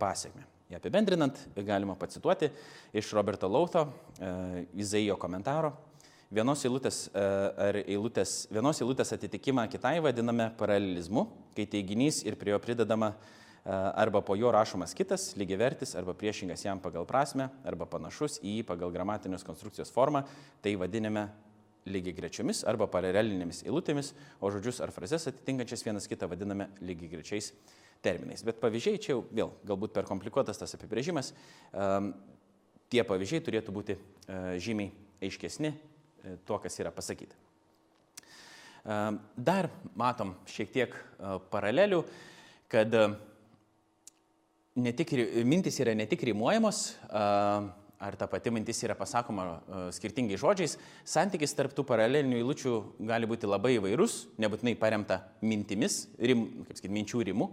[0.00, 0.59] pasiekmę.
[0.76, 1.34] Apibendrinant,
[1.66, 2.46] galima pacituoti
[2.94, 3.88] iš Roberto Lauto,
[4.20, 5.72] e, Izaijo komentaro.
[6.30, 12.60] Vienos eilutės, e, eilutės, vienos eilutės atitikimą kitai vadiname paralelizmu, kai teiginys ir prie jo
[12.62, 13.16] pridedama e,
[13.74, 18.68] arba po jo rašomas kitas, lygiavertis, arba priešingas jam pagal prasme, arba panašus į jį
[18.70, 20.22] pagal gramatinės konstrukcijos formą,
[20.62, 21.26] tai vadiname
[21.90, 27.50] lygiai grečiomis arba paralelinėmis eilutėmis, o žodžius ar frazes atitinkančias vienas kitą vadiname lygiai grečiais
[28.04, 28.42] terminais.
[28.46, 31.32] Bet pavyzdžiai čia jau vėl galbūt per komplikuotas tas apibrėžimas.
[32.90, 34.00] Tie pavyzdžiai turėtų būti e,
[34.58, 34.90] žymiai
[35.22, 37.38] aiškesni e, tuo, kas yra pasakyta.
[39.36, 42.00] Dar matom šiek tiek e, paralelių,
[42.72, 42.96] kad
[44.80, 45.14] ne tik,
[45.46, 46.82] mintis yra ne tik rimuojamos,
[48.00, 49.44] ar ta pati mintis yra pasakoma
[49.92, 52.76] skirtingais žodžiais, santykis tarp tų paralelinių eilučių
[53.10, 57.50] gali būti labai įvairus, nebūtinai paremta mintimis, rim, kaip sakyti, minčių rimu,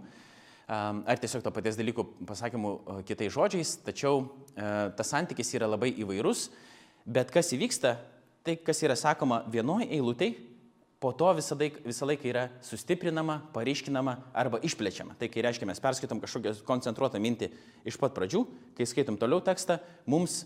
[0.68, 2.72] ar tiesiog to paties dalyko pasakymų
[3.08, 4.66] kitais žodžiais, tačiau e,
[4.98, 6.50] tas santykis yra labai įvairus,
[7.08, 7.94] bet kas įvyksta,
[8.44, 10.44] tai kas yra sakoma vienoje eilutėje,
[10.98, 15.14] po to visą laiką, visą laiką yra sustiprinama, pareiškinama arba išplečiama.
[15.18, 17.52] Tai kai reiškia, mes perskaitom kažkokią koncentruotą mintį
[17.86, 18.42] iš pat pradžių,
[18.76, 19.78] kai skaitom toliau tekstą,
[20.10, 20.42] mums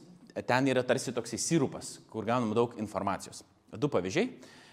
[0.46, 3.42] ten yra tarsi toksai sirupas, kur gaunam daug informacijos.
[3.72, 4.28] Du pavyzdžiai.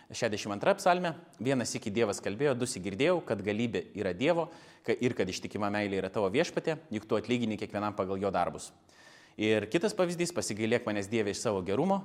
[0.09, 1.13] 62 psalmė.
[1.37, 4.47] Vienas iki Dievas kalbėjo, du įgirdėjau, kad galybė yra Dievo
[4.89, 8.71] ir kad ištikima meilė yra tavo viešpatė, juk tu atlygini kiekvienam pagal jo darbus.
[9.37, 12.01] Ir kitas pavyzdys, pasigailėk manęs Dieve iš savo gerumo,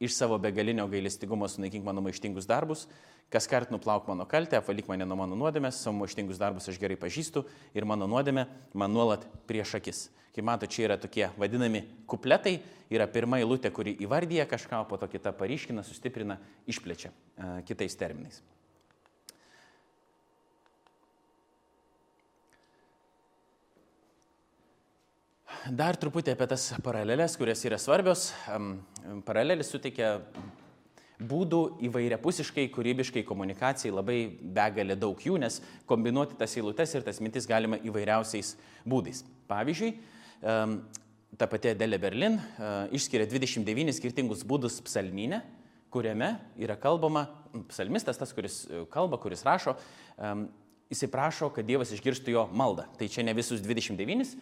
[0.00, 2.86] iš savo begalinio gailestingumo sunaikink mano maištingus darbus,
[3.32, 6.98] kas kart nuplauk mano kaltę, apvalyk mane nuo mano nuodėmės, savo maištingus darbus aš gerai
[7.00, 10.06] pažįstu ir mano nuodėmė man nuolat prieš akis.
[10.32, 12.56] Kaip matote, čia yra tokie vadinami kupletai,
[12.92, 18.40] yra pirma eilutė, kuri įvardyja kažką, po to kita paryškina, sustiprina, išplečia e, kitais terminais.
[25.70, 28.32] Dar truputį apie tas paralelės, kurios yra svarbios.
[29.22, 30.16] Paralelės suteikia
[31.22, 37.46] būdų įvairiapusiškai, kūrybiškai komunikacijai labai begalė daug jų, nes kombinuoti tas eilutes ir tas mintis
[37.46, 39.20] galima įvairiausiais būdais.
[39.52, 39.92] Pavyzdžiui,
[41.38, 42.40] ta pati Adelė Berlin
[42.98, 45.44] išskiria 29 skirtingus būdus psalminę,
[45.94, 47.28] kuriame yra kalbama,
[47.70, 49.76] psalmistas, tas, kuris e, kalba, kuris rašo,
[50.90, 52.88] jisai prašo, kad Dievas išgirstų jo maldą.
[52.98, 54.34] Tai čia ne visus 29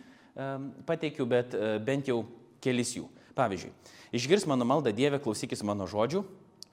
[0.87, 2.25] pateikiu, bet e, bent jau
[2.63, 3.07] kelis jų.
[3.39, 3.71] Pavyzdžiui,
[4.17, 6.25] išgirs mano maldą Dieve, klausykis mano žodžių,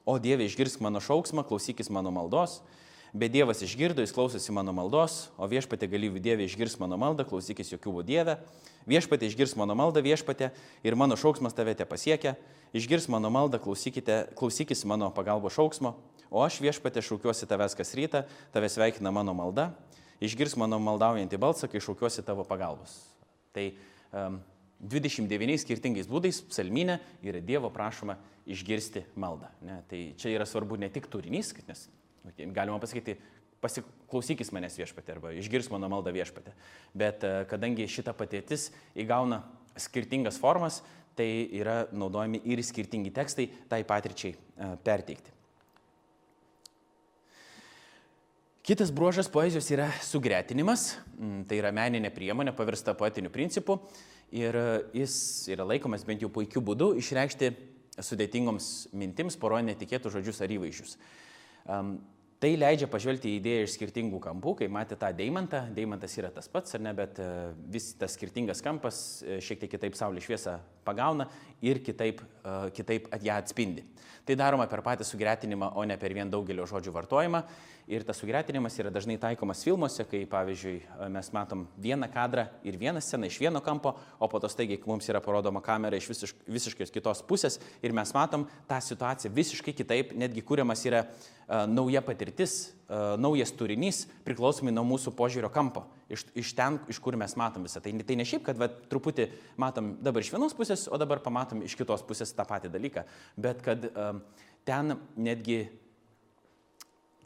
[0.07, 2.61] o Dieve išgirsk mano šauksmą, klausykis mano maldos.
[3.15, 7.71] Bet Dievas išgirdo, jis klausosi mano maldos, o viešpatė galyvių Dieve išgirs mano maldą, klausykis
[7.71, 8.35] jokių Dieve.
[8.87, 10.51] Viešpatė išgirs mano maldą viešpatė
[10.83, 12.35] ir mano šauksmas tave te pasiekia.
[12.75, 15.95] Išgirs mano maldą, klausykis mano pagalbo šauksmo,
[16.29, 19.71] o aš viešpatė šaukiuosi tavęs kas rytą, tave sveikina mano malda.
[20.19, 23.16] Išgirs mano maldaujantį balsą, kai šaukiuosi tavo pagalbos.
[23.57, 23.65] Tai
[24.13, 24.39] um,
[24.77, 28.17] 29 skirtingais būdais psalminė yra Dievo prašoma
[28.47, 29.49] išgirsti maldą.
[29.65, 29.79] Ne?
[29.89, 31.87] Tai čia yra svarbu ne tik turinys, nes
[32.53, 33.17] galima pasakyti,
[33.63, 36.53] pasiklausykis manęs viešpatė arba išgirs mano maldą viešpatė.
[36.97, 39.41] Bet uh, kadangi šita patėtis įgauna
[39.77, 40.83] skirtingas formas,
[41.17, 45.36] tai yra naudojami ir skirtingi tekstai tai patirčiai uh, perteikti.
[48.67, 53.77] Kitas bruožas poezijos yra sugretinimas, mm, tai yra meninė priemonė pavirsta poetiniu principu.
[54.35, 54.65] Ir e,
[54.99, 55.13] jis
[55.53, 57.53] yra laikomas bent jau puikiu būdu išreikšti
[58.03, 60.97] sudėtingoms mintims, poroje netikėtų žodžius ar įvaizdžius.
[62.37, 66.51] Tai leidžia pažvelgti į idėją iš skirtingų kampų, kai matė tą deimantą, deimantas yra tas
[66.51, 67.29] pats, ar ne, bet e,
[67.71, 71.27] vis tas skirtingas kampas e, šiek tiek kitaip saulės šviesą pagauna
[71.61, 72.23] ir kitaip,
[72.77, 73.83] kitaip ją atspindi.
[74.27, 77.41] Tai daroma per patį sugretinimą, o ne per vien daugelio žodžių vartojimą.
[77.87, 82.99] Ir tas sugretinimas yra dažnai taikomas filmuose, kai pavyzdžiui mes matom vieną kadrą ir vieną
[82.99, 86.89] sceną iš vieno kampo, o po to staigiai mums yra parodoma kamera iš visiš, visiškai
[86.91, 92.73] kitos pusės ir mes matom tą situaciją visiškai kitaip, netgi kūriamas yra uh, nauja patirtis,
[93.19, 97.81] naujas turinys priklausomai nuo mūsų požiūrio kampo, iš, iš ten, iš kur mes matom visą.
[97.83, 99.27] Tai, tai ne šiaip, kad va, truputį
[99.59, 103.03] matom dabar iš vienos pusės, o dabar pamatom iš kitos pusės tą patį dalyką,
[103.43, 104.21] bet kad uh,
[104.67, 105.65] ten netgi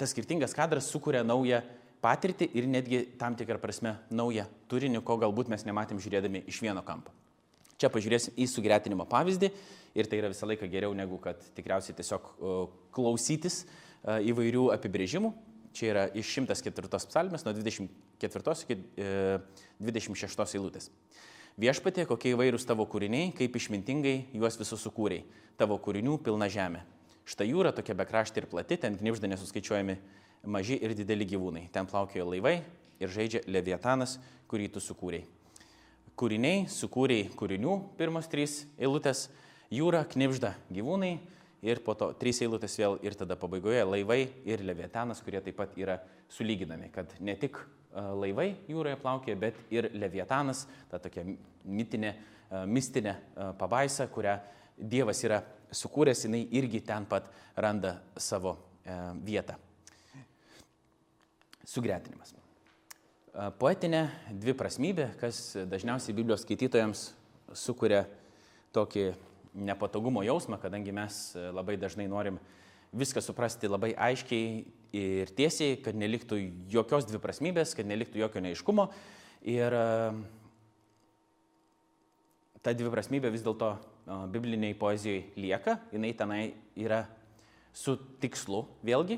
[0.02, 1.62] tas skirtingas kadras sukuria naują
[2.02, 6.82] patirtį ir netgi tam tikrą prasme naują turinį, ko galbūt mes nematėm žiūrėdami iš vieno
[6.86, 7.14] kampo.
[7.78, 9.52] Čia pažiūrėsim į sugretinimo pavyzdį
[9.98, 12.28] ir tai yra visą laiką geriau negu kad tikriausiai tiesiog
[12.94, 13.64] klausytis
[14.02, 15.32] įvairių apibrėžimų.
[15.72, 18.78] Čia yra iš 104 psalmės nuo 24 iki
[19.80, 20.90] 26 e, eilutės.
[21.60, 25.26] Viešpatė, kokie įvairūs tavo kūriniai, kaip išmintingai juos visus sukūrei.
[25.60, 26.84] Tavo kūrinių pilna žemė.
[27.28, 29.98] Štai jūra tokia bekraštė ir plati, ten knipžda nesuskaičiuojami
[30.52, 31.68] maži ir dideli gyvūnai.
[31.72, 32.56] Ten plaukioja laivai
[33.02, 34.18] ir žaidžia Leviatanas,
[34.52, 35.28] kurį tu sukūrėjai.
[36.20, 39.30] Kūriniai, sukūrėjai kūrinių, pirmos trys eilutės,
[39.74, 41.16] jūra, knipžda gyvūnai
[41.62, 45.78] ir po to trys eilutės vėl ir tada pabaigoje laivai ir Leviatanas, kurie taip pat
[45.78, 46.00] yra
[46.32, 51.26] sulyginami, kad ne tik e, laivai jūroje plaukė, bet ir Leviatanas, ta tokia
[51.66, 52.16] mitinė,
[52.50, 54.40] e, mistinė e, pabaisa, kurią
[54.82, 55.44] Dievas yra
[55.78, 57.28] sukūręs, jinai irgi ten pat
[57.60, 58.56] randa savo
[59.22, 59.54] vietą.
[61.70, 62.34] Sugretinimas.
[63.62, 64.02] Poetinė
[64.42, 67.04] dviprasmybė, kas dažniausiai Biblijos skaitytojams
[67.54, 68.02] sukuria
[68.74, 69.06] tokį
[69.54, 72.40] nepatogumo jausmą, kadangi mes e, labai dažnai norim
[72.92, 74.66] viską suprasti labai aiškiai
[74.98, 76.40] ir tiesiai, kad neliktų
[76.72, 78.90] jokios dviprasmybės, kad neliktų jokio neiškumo.
[79.48, 79.74] Ir
[82.62, 83.72] ta dviprasmybė vis dėlto
[84.34, 86.42] bibliniai poezijoje lieka, jinai tenai
[86.76, 87.06] yra
[87.74, 89.18] su tikslu vėlgi.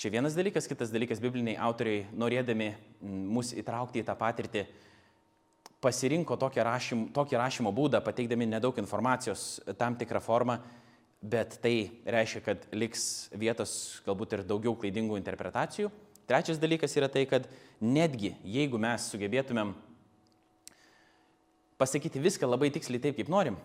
[0.00, 2.70] Čia vienas dalykas, kitas dalykas, bibliniai autoriai, norėdami
[3.02, 4.64] mus įtraukti į tą patirtį,
[5.80, 10.58] pasirinko tokį rašymo, tokį rašymo būdą, pateikdami nedaug informacijos tam tikrą formą,
[11.20, 13.72] bet tai reiškia, kad liks vietos
[14.06, 15.90] galbūt ir daugiau klaidingų interpretacijų.
[16.28, 17.48] Trečias dalykas yra tai, kad
[17.80, 19.74] netgi jeigu mes sugebėtumėm
[21.80, 23.56] pasakyti viską labai tiksliai taip, kaip norim,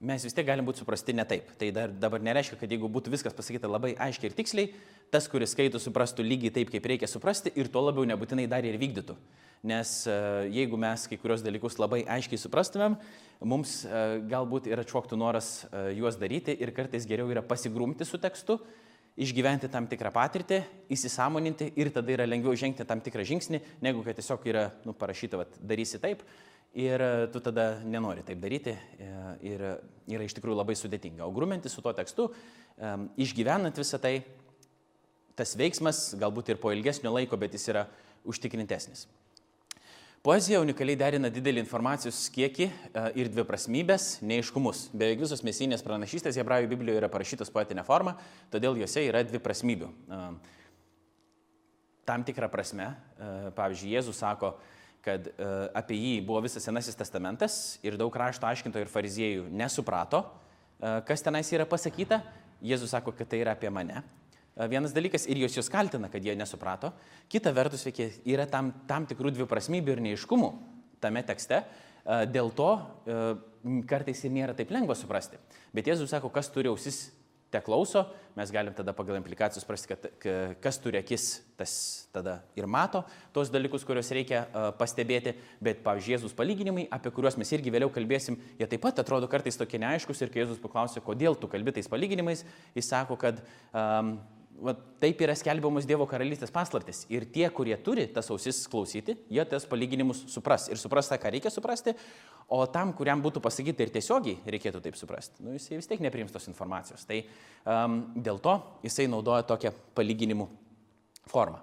[0.00, 1.52] mes vis tiek galim būti suprasti ne taip.
[1.58, 4.70] Tai dar, dabar nereiškia, kad jeigu būtų viskas pasakyta labai aiškiai ir tiksliai,
[5.14, 8.78] tas, kuris skaito, suprastų lygiai taip, kaip reikia suprasti ir tuo labiau nebūtinai dar ir
[8.80, 9.16] vykdytų.
[9.64, 10.14] Nes e,
[10.52, 12.98] jeigu mes kai kurios dalykus labai aiškiai suprastumėm,
[13.48, 18.20] mums e, galbūt ir atšoktų noras e, juos daryti ir kartais geriau yra pasigrumti su
[18.20, 18.58] tekstu,
[19.14, 20.58] išgyventi tam tikrą patirtį,
[20.92, 25.40] įsisamoninti ir tada yra lengviau žengti tam tikrą žingsnį, negu kad tiesiog yra nu, parašyta,
[25.40, 26.26] kad darysi taip
[26.74, 28.74] ir tu tada nenori taip daryti
[29.46, 29.66] ir
[30.10, 31.26] yra iš tikrųjų labai sudėtinga.
[31.26, 32.28] O gruminti su tuo tekstu,
[33.20, 34.16] išgyvenant visą tai,
[35.38, 37.86] tas veiksmas galbūt ir po ilgesnio laiko, bet jis yra
[38.26, 39.06] užtikrintesnis.
[40.24, 44.86] Poezija unikaliai derina didelį informacijos kiekį e, ir dviprasmybės, neiškumus.
[44.96, 48.14] Beveik visos mesinės pranašystės Hebrajų Biblijoje yra parašytos poetinė forma,
[48.48, 49.90] todėl juose yra dviprasmybių.
[49.92, 50.20] E,
[52.08, 54.54] tam tikrą prasme, e, pavyzdžiui, Jėzus sako,
[55.04, 55.28] kad
[55.76, 60.24] apie jį buvo visas Senasis testamentas ir daug rašto aiškintojų ir fariziejų nesuprato,
[60.80, 62.22] kas tenais yra pasakyta.
[62.64, 64.00] Jėzus sako, kad tai yra apie mane.
[64.70, 66.92] Vienas dalykas ir jos jūs kaltina, kad jie nesuprato.
[67.28, 70.50] Kita vertus, veikia, yra tam, tam tikrų dviprasmybių ir neiškumų
[71.02, 71.64] tame tekste.
[72.30, 72.70] Dėl to
[73.90, 75.40] kartais ir nėra taip lengva suprasti.
[75.74, 77.08] Bet Jėzus sako, kas turi ausis,
[77.54, 81.26] te klauso, mes galim tada pagal implikacijas suprasti, kad kas turi akis,
[81.58, 81.74] tas
[82.14, 84.44] tada ir mato tos dalykus, kuriuos reikia
[84.78, 85.36] pastebėti.
[85.62, 89.58] Bet, pavyzdžiui, Jėzus palyginimai, apie kuriuos mes irgi vėliau kalbėsim, jie taip pat atrodo kartais
[89.60, 92.42] tokie neaiškus ir kai Jėzus paklausė, kodėl tu kalbi tais palyginimais,
[92.74, 93.38] jis sako, kad
[93.70, 94.16] um,
[94.62, 97.04] va, taip yra skelbiamos Dievo karalystės paslaptis.
[97.12, 100.68] Ir tie, kurie turi tas ausis klausyti, jie tas palyginimus supras.
[100.72, 101.94] Ir supras tą, ką reikia suprasti,
[102.52, 106.34] o tam, kuriam būtų pasakyti ir tiesiogiai reikėtų taip suprasti, nu, jisai vis tiek nepriims
[106.34, 107.06] tos informacijos.
[107.08, 110.48] Tai um, dėl to jisai naudoja tokią palyginimų
[111.30, 111.62] formą.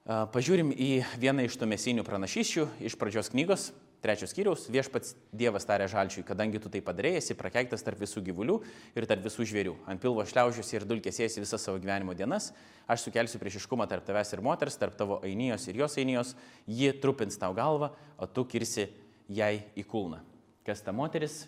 [0.00, 3.70] Uh, pažiūrim į vieną iš tų mesinių pranašyščių iš pradžios knygos,
[4.00, 8.54] Trečios skyriaus viešpats Dievas tarė žalčiui, kadangi tu tai padarėjai, esi prakeiktas tarp visų gyvulių
[8.96, 9.74] ir tarp visų žvėrių.
[9.92, 12.48] Ant pilvo šliaužiuosi ir dulkėsėsi visas savo gyvenimo dienas,
[12.88, 16.32] aš sukelsiu priešiškumą tarp tavęs ir moters, tarp tavo ainijos ir jos ainijos,
[16.64, 18.88] ji trupins tau galvą, o tu kirsi
[19.28, 20.22] jai į kulną.
[20.64, 21.42] Kas ta moteris,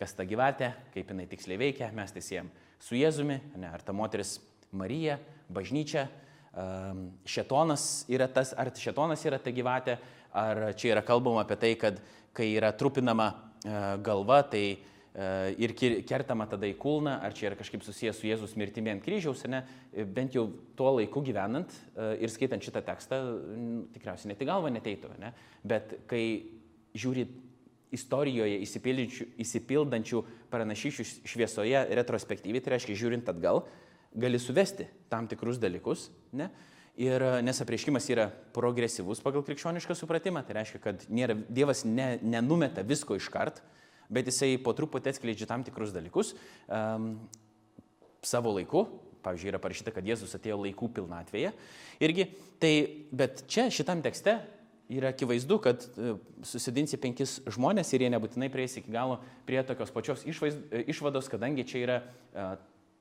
[0.00, 2.48] kas ta gyvatė, kaip jinai tiksliai veikia, mes tai siejam
[2.80, 4.38] su Jėzumi, ne, ar ta moteris
[4.72, 5.18] Marija,
[5.52, 6.06] bažnyčia,
[7.28, 9.98] šetonas yra tas, ar šetonas yra ta gyvatė,
[10.32, 12.00] ar čia yra kalbama apie tai, kad
[12.36, 13.72] kai yra trupinama e,
[14.04, 14.76] galva, tai e,
[15.58, 15.74] ir
[16.06, 19.64] kertama tada į kulną, ar čia yra kažkaip susijęs su Jėzus mirtimi ant kryžiaus, ne,
[20.14, 20.46] bent jau
[20.78, 23.20] tuo laiku gyvenant e, ir skaitant šitą tekstą,
[23.96, 25.34] tikriausiai net į galvą neteitų, ne,
[25.66, 26.24] bet kai
[26.98, 27.26] žiūri
[27.94, 28.58] istorijoje
[29.40, 33.62] įsipildančių pranašyšių šviesoje retrospektyviai, tai reiškia žiūrint atgal,
[34.14, 36.50] gali suvesti tam tikrus dalykus, ne,
[36.98, 42.16] Ir e, nes apreiškimas yra progresyvus pagal krikščionišką supratimą, tai reiškia, kad nėra, Dievas ne,
[42.26, 43.60] nenumeta visko iškart,
[44.10, 46.32] bet jisai po truputį atskleidžia tam tikrus dalykus
[46.66, 47.12] um,
[48.26, 48.88] savo laiku.
[49.22, 51.50] Pavyzdžiui, yra parašyta, kad Jėzus atėjo laikų pilnatvėje.
[52.06, 52.28] Irgi,
[52.62, 52.72] tai,
[53.14, 54.36] bet čia šitam tekste
[54.94, 56.14] yra akivaizdu, kad e,
[56.46, 61.28] susidinsi penkis žmonės ir jie nebūtinai prieis iki galo prie tokios pačios išvaiz, e, išvados,
[61.28, 62.54] kadangi čia yra uh,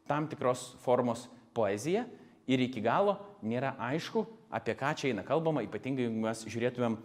[0.09, 2.05] tam tikros formos poezija,
[2.47, 6.97] ir iki galo nėra aišku, apie ką čia eina kalbama, ypatingai jeigu mes žiūrėtumėm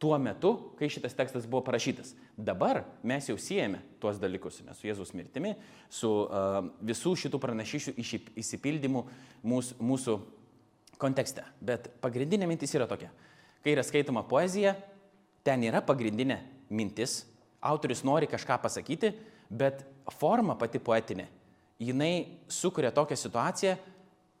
[0.00, 2.14] tuo metu, kai šitas tekstas buvo parašytas.
[2.36, 5.54] Dabar mes jau siejame tuos dalykus, nes su Jėzus mirtimi,
[5.92, 7.94] su uh, visų šitų pranašyšių
[8.40, 9.04] įsipildymu
[9.46, 10.16] mūsų, mūsų
[11.00, 11.44] kontekste.
[11.60, 13.12] Bet pagrindinė mintis yra tokia.
[13.64, 14.74] Kai yra skaitoma poezija,
[15.46, 16.40] ten yra pagrindinė
[16.74, 17.22] mintis,
[17.64, 19.14] autorius nori kažką pasakyti,
[19.48, 19.86] bet
[20.18, 21.28] forma pati poetinė,
[21.88, 23.76] jinai sukuria tokią situaciją,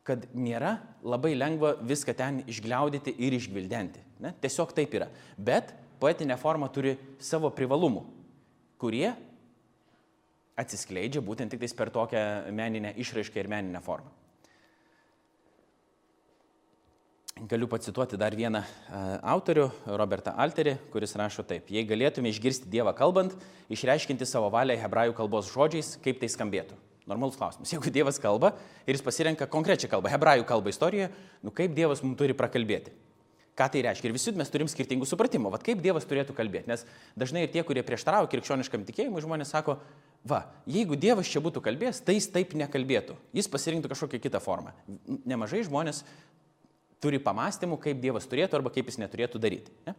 [0.04, 4.02] kad nėra labai lengva viską ten išgliaudyti ir išgvildenti.
[4.20, 4.34] Ne?
[4.40, 5.08] Tiesiog taip yra.
[5.36, 8.04] Bet poetinė forma turi savo privalumų,
[8.80, 9.14] kurie
[10.60, 14.12] atsiskleidžia būtent tik per tokią meninę išraišką ir meninę formą.
[17.34, 18.60] Galiu pacituoti dar vieną
[19.26, 19.64] autorių,
[19.98, 21.66] Robertą Alterį, kuris rašo taip.
[21.66, 23.34] Jei galėtume išgirsti Dievą kalbant,
[23.74, 26.78] išreiškinti savo valią hebrajų kalbos žodžiais, kaip tai skambėtų.
[27.06, 27.72] Normalus klausimas.
[27.72, 28.54] Jeigu Dievas kalba
[28.86, 31.10] ir jis pasirenka konkrečią kalbą, hebrajų kalbą istorijoje,
[31.44, 32.94] nu kaip Dievas mums turi prakalbėti?
[33.54, 34.08] Ką tai reiškia?
[34.08, 35.52] Ir visi mes turim skirtingų supratimų.
[35.54, 36.66] Vat kaip Dievas turėtų kalbėti?
[36.72, 36.82] Nes
[37.14, 39.76] dažnai ir tie, kurie prieštarauja krikščioniškam tikėjimui, žmonės sako,
[40.26, 43.14] va, jeigu Dievas čia būtų kalbėjęs, tai jis taip nekalbėtų.
[43.36, 44.74] Jis pasirinktų kažkokią kitą formą.
[45.22, 46.02] Nemažai žmonės
[47.04, 49.76] turi pamastymų, kaip Dievas turėtų arba kaip jis neturėtų daryti.
[49.86, 49.94] Ne?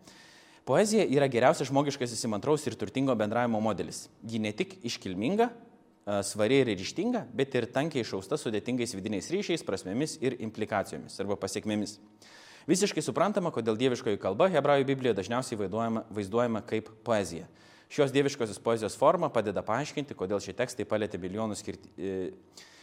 [0.67, 4.07] Poezija yra geriausias žmogiškas įsimantraus ir turtingo bendravimo modelis.
[4.25, 5.51] Ji ne tik iškilminga,
[6.05, 11.97] svari ir ryštinga, bet ir tankiai išausta sudėtingais vidiniais ryšiais, prasmėmis ir implikacijomis arba pasiekmėmis.
[12.69, 17.45] Visiškai suprantama, kodėl dieviškoji kalba hebrajų Biblijoje dažniausiai vaizduojama, vaizduojama kaip poezija.
[17.93, 22.15] Šios dieviškosios poezijos forma padeda paaiškinti, kodėl šie tekstai palėtė milijonus skirti, e,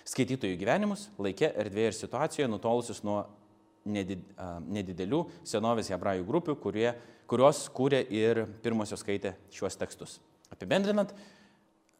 [0.06, 3.24] skaitytojų gyvenimus, laikė, erdvėje ir situacijoje, nutolusius nuo
[3.82, 6.88] nedidelių senovės hebrajų grupių, kurie,
[7.26, 10.20] kurios kūrė ir pirmosios skaitė šiuos tekstus.
[10.54, 11.10] Apibendrinant,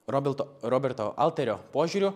[0.07, 2.13] Roberto, Roberto Alterio požiūriu,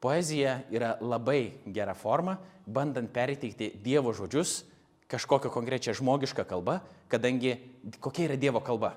[0.00, 4.62] poezija yra labai gera forma, bandant perteikti Dievo žodžius
[5.08, 7.56] kažkokią konkrečią žmogišką kalbą, kadangi
[8.00, 8.94] kokia yra Dievo kalba,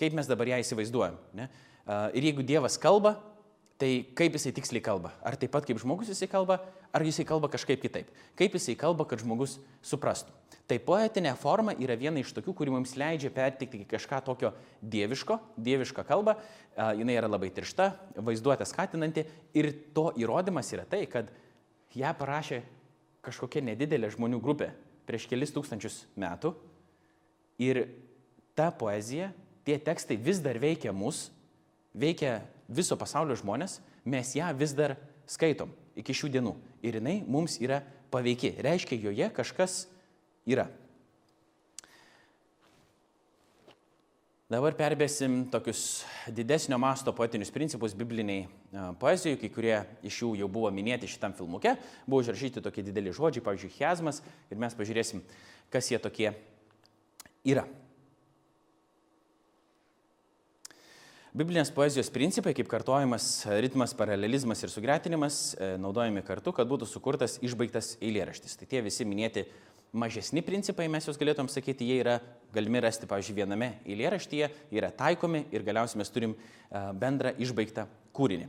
[0.00, 1.18] kaip mes dabar ją įsivaizduojam.
[1.36, 1.48] Ne?
[2.16, 3.16] Ir jeigu Dievas kalba,
[3.80, 5.12] tai kaip jisai tiksliai kalba?
[5.24, 6.60] Ar taip pat kaip žmogus jisai kalba,
[6.92, 8.12] ar jisai kalba kažkaip kitaip?
[8.38, 10.41] Kaip jisai kalba, kad žmogus suprastų?
[10.72, 16.00] Tai poetinė forma yra viena iš tokių, kuri mums leidžia perteikti kažką tokio dieviško, dievišką
[16.08, 16.32] kalbą.
[16.96, 21.28] Jis yra labai tiršta, vaizduotė skatinanti ir to įrodymas yra tai, kad
[21.92, 22.62] ją parašė
[23.20, 24.70] kažkokia nedidelė žmonių grupė
[25.04, 26.54] prieš kelis tūkstančius metų.
[27.60, 27.84] Ir
[28.56, 29.28] ta poezija,
[29.68, 31.26] tie tekstai vis dar veikia mus,
[31.92, 34.96] veikia viso pasaulio žmonės, mes ją vis dar
[35.28, 36.56] skaitom iki šių dienų.
[36.80, 38.56] Ir jinai mums yra paveiki.
[38.64, 39.82] Reiškia, joje kažkas
[40.48, 40.68] yra.
[44.52, 48.42] Dabar perbėsim tokius didesnio masto poetinius principus bibliniai
[49.00, 51.72] poezijoje, kai kurie iš jų jau buvo minėti šitam filmuke,
[52.04, 54.20] buvo užrašyti tokie dideli žodžiai, pavyzdžiui, chiazmas,
[54.52, 55.22] ir mes pažiūrėsim,
[55.72, 56.34] kas jie tokie
[57.48, 57.64] yra.
[61.32, 67.38] Biblinės poezijos principai, kaip kartojimas, ritmas, paralelizmas ir sugretinimas, e, naudojami kartu, kad būtų sukurtas
[67.40, 68.58] išbaigtas eilėraštis.
[68.60, 69.46] Tai tie visi minėti
[69.92, 72.18] mažesni principai, mes juos galėtum sakyti, jie yra
[72.54, 77.86] galimi rasti, pavyzdžiui, viename eilėraštyje, yra taikomi ir galiausiai mes turim e, bendrą išbaigtą
[78.16, 78.48] kūrinį.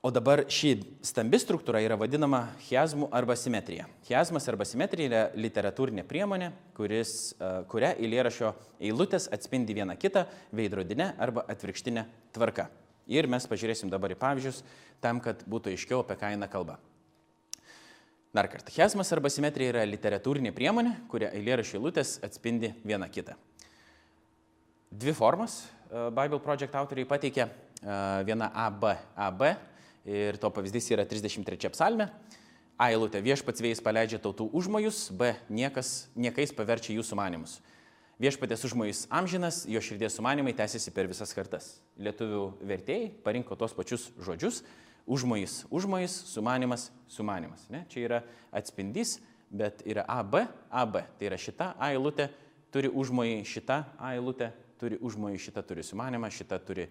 [0.00, 3.84] O dabar ši stambi struktūra yra vadinama chiazmu arba simetrija.
[4.06, 10.24] Chiazmas arba simetrija yra literatūrinė priemonė, kuris, e, kuria eilėrašio eilutės atspindi vieną kitą
[10.56, 12.70] veidrodinę arba atvirkštinę tvarką.
[13.10, 14.62] Ir mes pažiūrėsim dabar į pavyzdžius
[15.04, 16.78] tam, kad būtų aiškiau, apie ką eina kalba.
[18.34, 23.34] Dar kartą, chiazmas arba simetrija yra literatūrinė priemonė, kuria eilėrašio eilutės atspindi vieną kitą.
[24.90, 27.48] Dvi formas e, Bible Project autoriai pateikė.
[27.50, 28.86] E, viena AB,
[29.18, 29.44] AB
[30.08, 32.08] Ir to pavyzdys yra 33 psalmė.
[32.80, 37.58] A eilutė viešpats vėjas paleidžia tautų užmojus, B niekas, niekais paverčia jų sumanimus.
[38.20, 41.68] Viešpatės užmojus amžinas, jo širdies sumanimai tęsiasi per visas kartas.
[42.00, 44.62] Lietuvių vertėjai parinko tos pačius žodžius-
[45.06, 47.66] užmojus, užmojus, sumanimas, sumanimas.
[47.70, 47.84] Ne?
[47.88, 48.22] Čia yra
[48.52, 49.18] atspindys,
[49.50, 51.00] bet yra AB, AB.
[51.18, 52.30] Tai yra šita A eilutė
[52.72, 56.86] turi užmojį, šita A eilutė turi užmojį, šita turi sumanimą, šita turi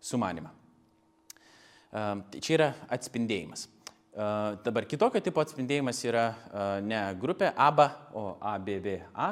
[0.00, 0.52] sumanimą.
[1.94, 3.68] Tai čia yra atspindėjimas.
[4.14, 6.24] Dabar kitokio tipo atspindėjimas yra
[6.86, 9.28] ne grupė ABA, o ABBA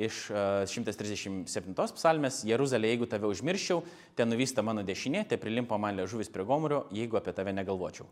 [0.00, 0.26] iš
[0.72, 3.82] 137 psalmės Jeruzalė, jeigu tave užmirščiau,
[4.16, 8.08] ten nuvysta mano dešinė, te prilimpa man liežuvis prie gomurio, jeigu apie tave negalvočiau.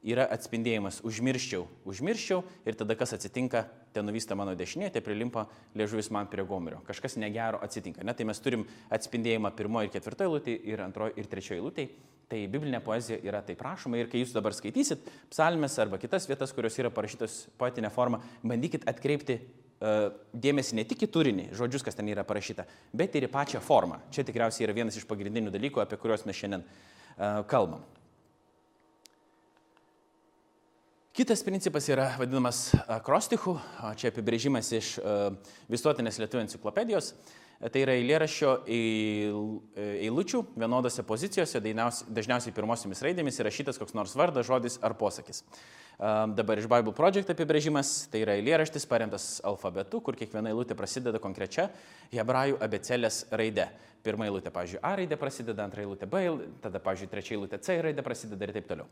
[0.00, 5.44] Yra atspindėjimas užmirščiau, užmirščiau ir tada kas atsitinka, ten nuvysta mano dešinė, te prilimpa
[5.76, 6.78] liežuvis man prie gomurio.
[6.86, 8.00] Kažkas negero atsitinka.
[8.06, 8.14] Ne?
[8.16, 8.64] Tai mes turim
[8.96, 11.92] atspindėjimą pirmoje ir ketvirtoje eilutėje ir antroje ir trečioje eilutėje.
[12.30, 16.54] Tai biblinė poezija yra taip prašoma ir kai jūs dabar skaitysit psalmes arba kitas vietas,
[16.56, 19.40] kurios yra parašytos poetinė forma, bandykit atkreipti
[19.80, 24.02] dėmesį ne tik į turinį, žodžius, kas ten yra parašyta, bet ir į pačią formą.
[24.12, 27.80] Čia tikriausiai yra vienas iš pagrindinių dalykų, apie kuriuos mes šiandien uh, kalbam.
[31.16, 33.56] Kitas principas yra vadinamas akrostichu,
[33.98, 35.32] čia apibrėžimas iš uh,
[35.72, 37.14] visuotinės lietuvių enciklopedijos.
[37.60, 44.94] Tai yra eilėraščio eilučių vienodose pozicijose, dažniausiai pirmosiomis raidėmis įrašytas koks nors vardas, žodis ar
[44.96, 45.42] posakis.
[46.00, 51.68] Dabar iš Bible Project apibrėžimas, tai yra eilėraštis paremtas alfabetu, kur kiekviena eilutė prasideda konkrečia
[52.14, 53.68] hebrajų abecelės raide.
[54.00, 56.24] Pirma eilutė, pavyzdžiui, A raidė prasideda, antra eilutė B,
[56.64, 58.88] tada, pavyzdžiui, trečia eilutė C raidė prasideda ir taip toliau.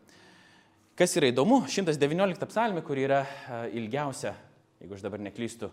[0.93, 3.25] Kas yra įdomu, 119 psalmė, kur yra
[3.73, 4.37] ilgiausia,
[4.83, 5.73] jeigu aš dabar neklystu,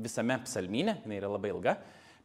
[0.00, 1.76] visame psalmynė, jinai yra labai ilga.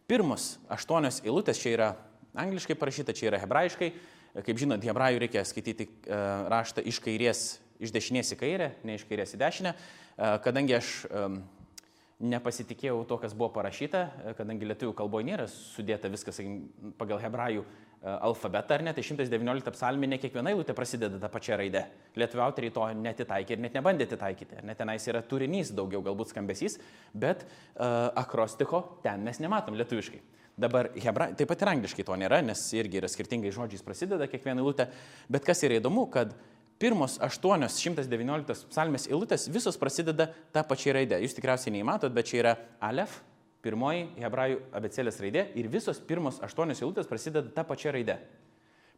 [0.10, 1.90] Pirmos aštuonios eilutės čia yra
[2.38, 3.92] angliškai parašyta, čia yra hebrajiškai.
[4.46, 5.88] Kaip žinot, hebrajų reikia skaityti
[6.52, 7.44] raštą iš kairės,
[7.80, 9.76] iš dešinės į kairę, ne iš kairės į dešinę.
[10.44, 10.90] Kadangi aš
[12.20, 14.06] nepasitikėjau to, kas buvo parašyta,
[14.38, 16.62] kadangi lietuvių kalboje nėra sudėta viskas sakim,
[17.00, 17.66] pagal hebrajų
[18.06, 21.82] alfabetą, ar ne, tai 119 psalmė ne kiekviena eilutė prasideda tą pačią raidę.
[22.20, 24.62] Lietuvių autoriai to netitaikė ir net nebandė atitaikyti.
[24.68, 26.78] Net tenais yra turinys daugiau, galbūt skambesys,
[27.14, 30.22] bet uh, akrostiko ten mes nematom lietuviškai.
[30.56, 34.62] Dabar hebra, taip pat ir angliškai to nėra, nes irgi yra skirtingai žodžiais prasideda kiekviena
[34.62, 34.88] eilutė.
[35.28, 36.32] Bet kas yra įdomu, kad
[36.80, 41.20] pirmos 8 119 psalmės eilutės visos prasideda tą pačią raidę.
[41.26, 42.54] Jūs tikriausiai neįmatot, bet čia yra
[42.84, 43.18] Alef,
[43.66, 48.20] pirmoji hebrajų abecelės raidė ir visos pirmos aštuonios eilutės prasideda tą pačią raidę.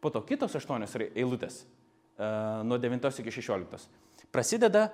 [0.03, 3.87] Po to kitos aštuonios eilutės, uh, nuo 9 iki 16,
[4.31, 4.89] prasideda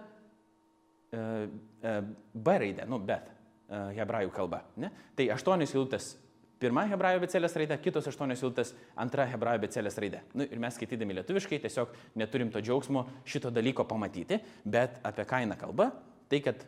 [2.34, 3.30] B raidę, nu, bet
[3.69, 4.63] hebrajų kalba.
[4.82, 4.89] Ne?
[5.17, 6.13] Tai aštuonios eilutės
[6.61, 10.24] pirma hebrajų becelės raidė, kitos aštuonios eilutės antra hebrajų becelės raidė.
[10.34, 15.43] Nu, ir mes skaitydami lietuviškai tiesiog neturim to džiaugsmo šito dalyko pamatyti, bet apie ką
[15.43, 15.91] eina kalba,
[16.32, 16.63] tai kad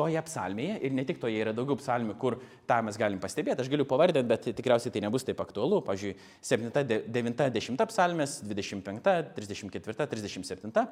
[0.00, 2.38] toje psalmėje ir ne tik toje yra daugiau psalmių, kur
[2.70, 5.82] tą mes galim pastebėti, aš galiu pavardinti, bet tikriausiai tai nebus taip aktualu.
[5.84, 6.14] Pavyzdžiui,
[6.48, 6.70] 7,
[7.12, 10.86] 9, 10 psalmės, 25, 34, 37,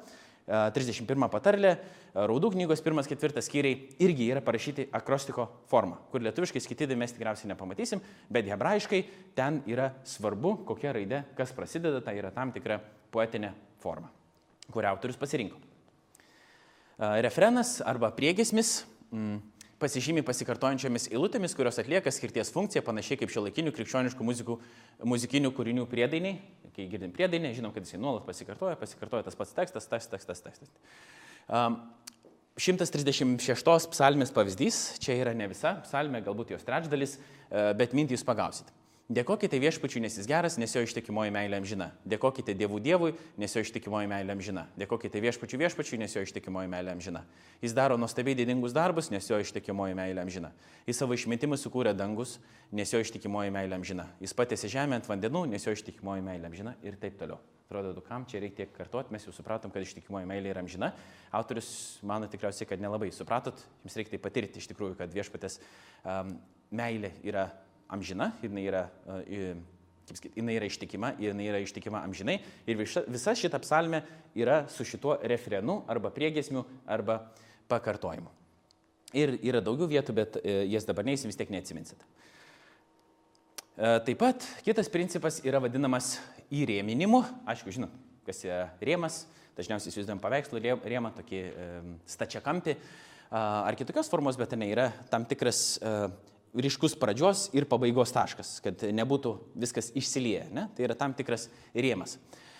[0.49, 1.73] 31 patarlė,
[2.29, 8.01] Raudų knygos 1-4 skyriai irgi yra parašyti akrostiko forma, kur lietuviškai skaitydami mes tikriausiai nepamatysim,
[8.33, 9.01] bet hebrajiškai
[9.37, 12.79] ten yra svarbu, kokia raidė, kas prasideda, tai yra tam tikra
[13.13, 14.09] poetinė forma,
[14.73, 15.61] kurią autorius pasirinko.
[17.23, 18.81] Refrenas arba priegesmis
[19.13, 19.39] mm,
[19.79, 24.57] pasižymi pasikartojančiomis eilutėmis, kurios atlieka skirties funkciją, panašiai kaip šio laikinių krikščioniškų muzikų,
[25.07, 26.39] muzikinių kūrinių priedainiai.
[26.75, 30.71] Kai girdim priedainį, žinom, kad jisai nuolat pasikartoja, pasikartoja tas pats tekstas, tas tekstas, tekstas.
[31.49, 31.81] Um,
[32.59, 38.25] 136 psalmės pavyzdys, čia yra ne visa psalmė, galbūt jos trečdalis, e, bet mintį jūs
[38.27, 38.73] pagausite.
[39.09, 41.87] Dėkokite viešpačiui, nes jis geras, nes jo ištikimoji meilė amžina.
[42.05, 44.67] Dėkokite Dievų Dievui, nes jo ištikimoji meilė amžina.
[44.77, 47.23] Dėkokite viešpačiui viešpačiui, nes jo ištikimoji meilė amžina.
[47.57, 50.51] Jis daro nuostabiai didingus darbus, nes jo ištikimoji meilė amžina.
[50.85, 52.35] Jis savo išmintimą sukūrė dangus,
[52.69, 54.05] nes jo ištikimoji meilė amžina.
[54.21, 57.41] Jis patėsi žemę ant vandenų, nes jo ištikimoji meilė amžina ir taip toliau.
[57.65, 60.91] Atrodo, kam čia reikia tiek kartuoti, mes jau supratom, kad ištikimoji meilė yra amžina.
[61.37, 61.71] Autorius
[62.05, 65.59] mano tikriausiai, kad nelabai supratot, jums reikia tai patirti iš tikrųjų, kad viešpatės
[66.01, 66.33] um,
[66.73, 67.68] meilė yra amžina,
[68.43, 68.83] jinai yra,
[69.25, 69.53] e,
[70.07, 72.39] kaip sakyti, jinai yra ištikima, jinai yra ištikima amžinai.
[72.69, 74.03] Ir visa, visa šita psalmė
[74.37, 77.21] yra su šituo refrenu arba priegesmiu arba
[77.69, 78.29] pakartojimu.
[79.17, 82.05] Ir yra daugiau vietų, bet e, jas dabar neįsim, vis tiek neatsiminsit.
[83.73, 86.19] E, taip pat kitas principas yra vadinamas
[86.53, 87.23] įrėminimu.
[87.49, 87.93] Aišku, žinot,
[88.29, 89.23] kas yra rėmas.
[89.57, 91.39] Dažniausiai įsivaizduojam paveikslų rėmą, tokį
[92.07, 92.77] stačiakampį
[93.35, 95.81] ar kitokios formos, bet ten yra tam tikras
[96.55, 100.47] ryškus pradžios ir pabaigos taškas, kad nebūtų viskas išsilieję.
[100.55, 100.67] Ne?
[100.75, 102.17] Tai yra tam tikras rėmas.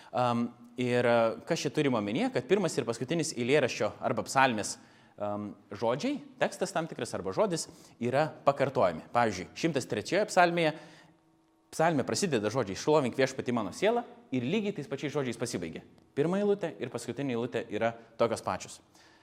[0.10, 0.48] Um,
[0.80, 1.06] ir
[1.48, 4.78] kas čia turime omenyje, kad pirmas ir paskutinis eilėraščio arba psalmės
[5.18, 7.68] um, žodžiai, tekstas tam tikras arba žodis
[8.00, 9.06] yra pakartojami.
[9.14, 10.74] Pavyzdžiui, 103 psalmėje
[11.74, 15.84] psalmė prasideda žodžiai šlovink viešpati mano sielą ir lygiai tais pačiais žodžiais pasibaigia.
[16.18, 18.80] Pirma eilutė ir paskutinė eilutė yra tokios pačios.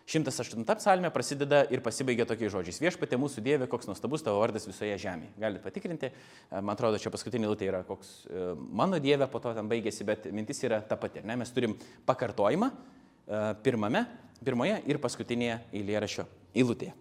[0.07, 2.79] 108 psalmė prasideda ir pasibaigia tokiais žodžiais.
[2.79, 5.33] Viešpatė mūsų Dieve, koks nuostabus tavo vardas visoje žemėje.
[5.43, 9.51] Galite patikrinti, e, man atrodo, čia paskutinė lūtė yra koks e, mano Dieve, po to
[9.57, 11.25] ten baigėsi, bet mintis yra ta pati.
[11.27, 11.35] Ne?
[11.41, 11.75] Mes turim
[12.07, 14.05] pakartojimą e, pirmame,
[14.47, 16.95] pirmoje ir paskutinėje eilėrašio eilutėje.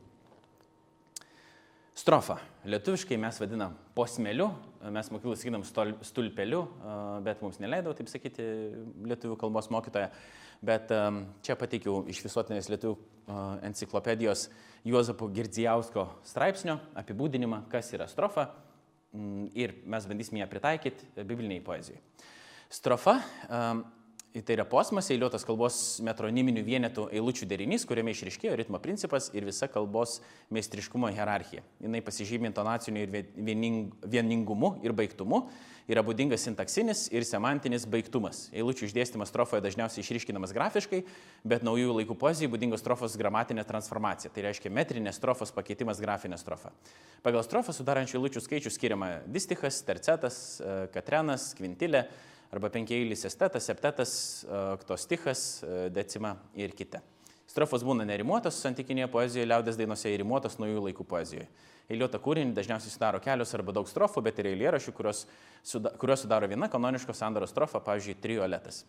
[1.95, 2.39] Strofa.
[2.68, 4.49] Lietuviškai mes vadinam posmeliu,
[4.91, 5.62] mes mokyklai sakydam
[6.03, 6.66] stulpeliu,
[7.24, 8.43] bet mums neleido taip sakyti
[9.08, 10.10] lietuvių kalbos mokytoja.
[10.66, 10.91] Bet
[11.45, 12.95] čia pateikiau iš visuotinės lietuvių
[13.66, 14.47] enciklopedijos
[14.86, 18.47] Juozapo Girdzijausko straipsnio apibūdinimą, kas yra strofa
[19.13, 22.01] mm, ir mes bandysime ją pritaikyti bibliniai poezijai.
[22.70, 23.16] Strofa
[24.44, 29.70] tai yra posmas, eiliuotas kalbos metroniminių vienetų eilučių derinys, kuriame išriškėjo ritmo principas ir visa
[29.72, 30.18] kalbos
[30.52, 31.64] meistriškumo hierarchija.
[31.80, 33.32] Jis pasižymė intonaciniu ir
[34.12, 35.46] vieningumu ir baigtumu
[35.88, 38.50] yra būdingas sintaksinis ir semantinis baigtumas.
[38.56, 41.04] Eilučių išdėstymas strofoje dažniausiai išryškinamas grafiškai,
[41.46, 44.34] bet naujųjų laikų poezijai būdingos strofos gramatinė transformacija.
[44.34, 46.74] Tai reiškia metrinės strofos pakeitimas grafinė strofa.
[47.26, 52.08] Pagal strofą sudarančių eilučių skaičių skiriama distichas, tercetas, e, katrenas, kvintilė
[52.54, 57.02] arba penkiailis estetas, septetas, e, oktostichas, e, decima ir kiti.
[57.50, 61.48] Strofos būna nerimuotos santykinėje poezijoje, liaudės dainose ir rimuotos naujų laikų poezijoje.
[61.86, 65.26] Eiliuotą kūrinį dažniausiai sudaro kelios arba daug strofų, bet ir eilėrašių, kurios,
[65.64, 68.82] suda, kurios sudaro viena kanoniško sandaro strofa, pavyzdžiui, trioletas.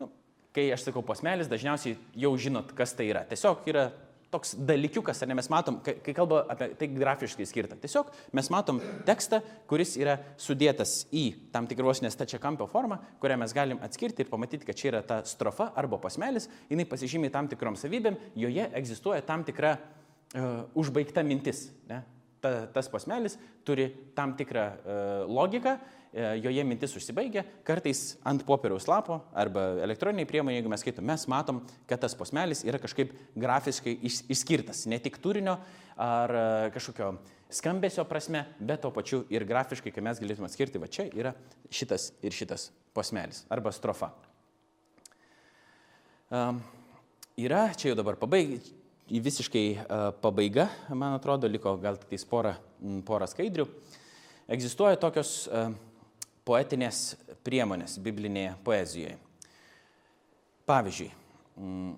[0.00, 0.10] Nu,
[0.52, 1.96] kai aš sakau posmelis, dažniausiai
[2.26, 3.24] jau žinot, kas tai yra.
[3.30, 3.88] Tiesiog yra
[4.32, 7.76] toks dalykiukas, ar ne mes matom, kai, kalba apie tai grafiškai skirta.
[7.80, 13.54] Tiesiog mes matom tekstą, kuris yra sudėtas į tam tikros nestačia kampio formą, kurią mes
[13.56, 17.76] galim atskirti ir pamatyti, kad čia yra ta strofa arba posmelis, jinai pasižymė tam tikrom
[17.80, 21.68] savybėm, joje egzistuoja tam tikra uh, užbaigta mintis.
[21.90, 22.02] Ne?
[22.42, 23.36] Ta, tas posmelis
[23.68, 25.76] turi tam tikrą uh, logiką,
[26.12, 31.62] joje mintis užsibaigia, kartais ant popieriaus lapo arba elektroniniai priemonė, jeigu mes skaitom, mes matom,
[31.88, 35.56] kad tas posmelis yra kažkaip grafiškai išskirtas, ne tik turinio
[35.96, 36.42] ar e,
[36.74, 37.14] kažkokio
[37.52, 41.32] skambesio prasme, bet to pačiu ir grafiškai, kai mes galėtume atskirti, va čia yra
[41.72, 44.10] šitas ir šitas posmelis arba strofa.
[46.32, 46.60] Um,
[47.36, 48.60] yra, čia jau dabar pabaigai,
[49.12, 52.54] visiškai uh, pabaiga, man atrodo, liko gal tik tais porą,
[53.08, 53.66] porą skaidrių.
[54.52, 55.74] Egzistuoja tokios uh,
[56.48, 57.16] poetinės
[57.46, 59.18] priemonės biblinėje poezijoje.
[60.66, 61.10] Pavyzdžiui,
[61.56, 61.92] mm,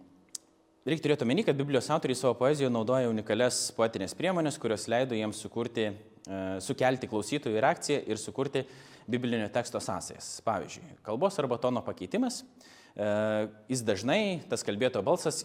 [0.84, 5.38] Reikia turėti omeny, kad Biblijos autoriai savo poezijoje naudoja unikalias poetinės priemonės, kurios leido jiems
[5.40, 8.66] sukurti, e, sukelti klausytojų reakciją ir sukurti
[9.08, 10.42] biblinio teksto sąsajas.
[10.44, 13.08] Pavyzdžiui, kalbos arba tono pakeitimas, e,
[13.72, 15.40] jis dažnai, tas kalbėtojo balsas,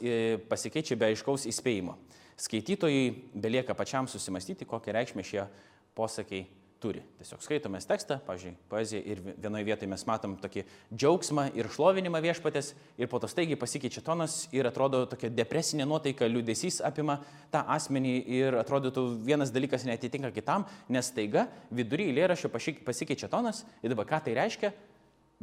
[0.51, 1.95] pasikeičia be aiškaus įspėjimo.
[2.35, 5.47] Skaitytojai belieka pačiam susimastyti, kokią reikšmę šie
[5.95, 6.49] posakiai
[6.80, 7.01] turi.
[7.19, 10.63] Tiesiog skaitomės tekstą, pažiūrėjau, poeziją ir vienoje vietoje mes matom tokį
[10.93, 16.30] džiaugsmą ir šlovinimą viešpatės ir po to staigiai pasikeičia tonas ir atrodo tokia depresinė nuotaika,
[16.32, 17.19] liūdėsys apima
[17.51, 22.51] tą asmenį ir atrodytų vienas dalykas netitinka kitam, nes staiga vidury eilėraščio
[22.88, 24.71] pasikeičia tonas ir dabar ką tai reiškia,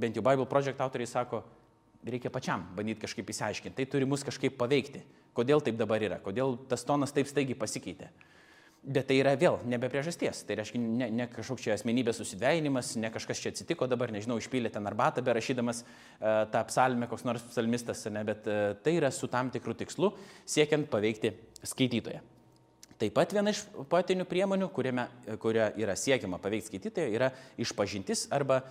[0.01, 1.43] bent jau Bible Project autoriai sako,
[2.07, 5.03] reikia pačiam bandyti kažkaip įsiaiškinti, tai turi mus kažkaip paveikti,
[5.37, 8.09] kodėl taip dabar yra, kodėl tas tonas taip staigiai pasikeitė.
[8.87, 10.45] Bet tai yra vėl nebe priežasties.
[10.47, 14.71] Tai reiškia ne, ne kažkoks čia asmenybės susidvejinimas, ne kažkas čia atsitiko dabar, nežinau, išpylė
[14.71, 19.27] ten arbatą, berašydamas uh, tą psalmę, koks nors psalmistas, ne, bet uh, tai yra su
[19.33, 20.13] tam tikru tikslu,
[20.47, 21.35] siekiant paveikti
[21.67, 22.23] skaitytoją.
[22.97, 25.09] Taip pat viena iš poetinių priemonių, kuriame,
[25.43, 28.63] kuria yra siekiama paveikti skaitytoją, yra išpažintis arba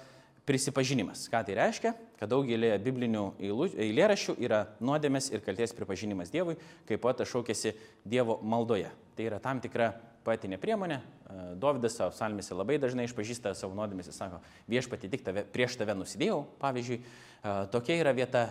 [0.46, 1.26] prisipažinimas.
[1.32, 1.93] Ką tai reiškia?
[2.20, 6.56] Kad daugelį biblinių eilėraščių yra nuodėmės ir kalties pripažinimas Dievui,
[6.88, 7.74] kaip poetas šaukėsi
[8.06, 8.91] Dievo maldoje.
[9.18, 9.91] Tai yra tam tikra
[10.26, 11.00] poetinė priemonė.
[11.02, 14.41] E, Dovydas savo psalmėse labai dažnai išpažįsta savo nuodėmės ir sako,
[14.72, 17.00] viešpati tik tave, prieš tave nusidėjau, pavyzdžiui.
[17.02, 18.46] E, tokia yra vieta,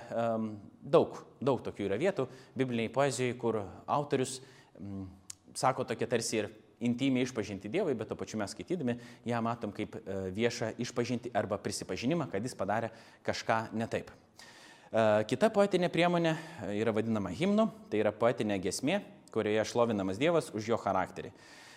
[0.82, 2.28] daug, daug tokių yra vietų
[2.58, 4.40] bibliniai poezijai, kur autorius
[5.54, 8.98] sako tokia tarsi ir intimiai išpažinti Dievui, bet to pačiu mes skaitydami
[9.28, 12.92] ją matom kaip e, viešą išpažinti arba prisipažinimą, kad jis padarė
[13.26, 14.12] kažką ne taip.
[15.26, 16.36] Kita poetinė priemonė
[16.78, 19.00] yra vadinama himnu, tai yra poetinė gesmė,
[19.34, 21.32] kurioje šlovinamas Dievas už jo charakterį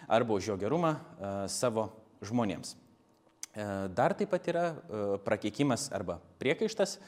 [0.07, 1.89] arba už jo gerumą e, savo
[2.23, 2.73] žmonėms.
[2.73, 6.99] E, dar taip pat yra e, prakeikimas arba priekaištas.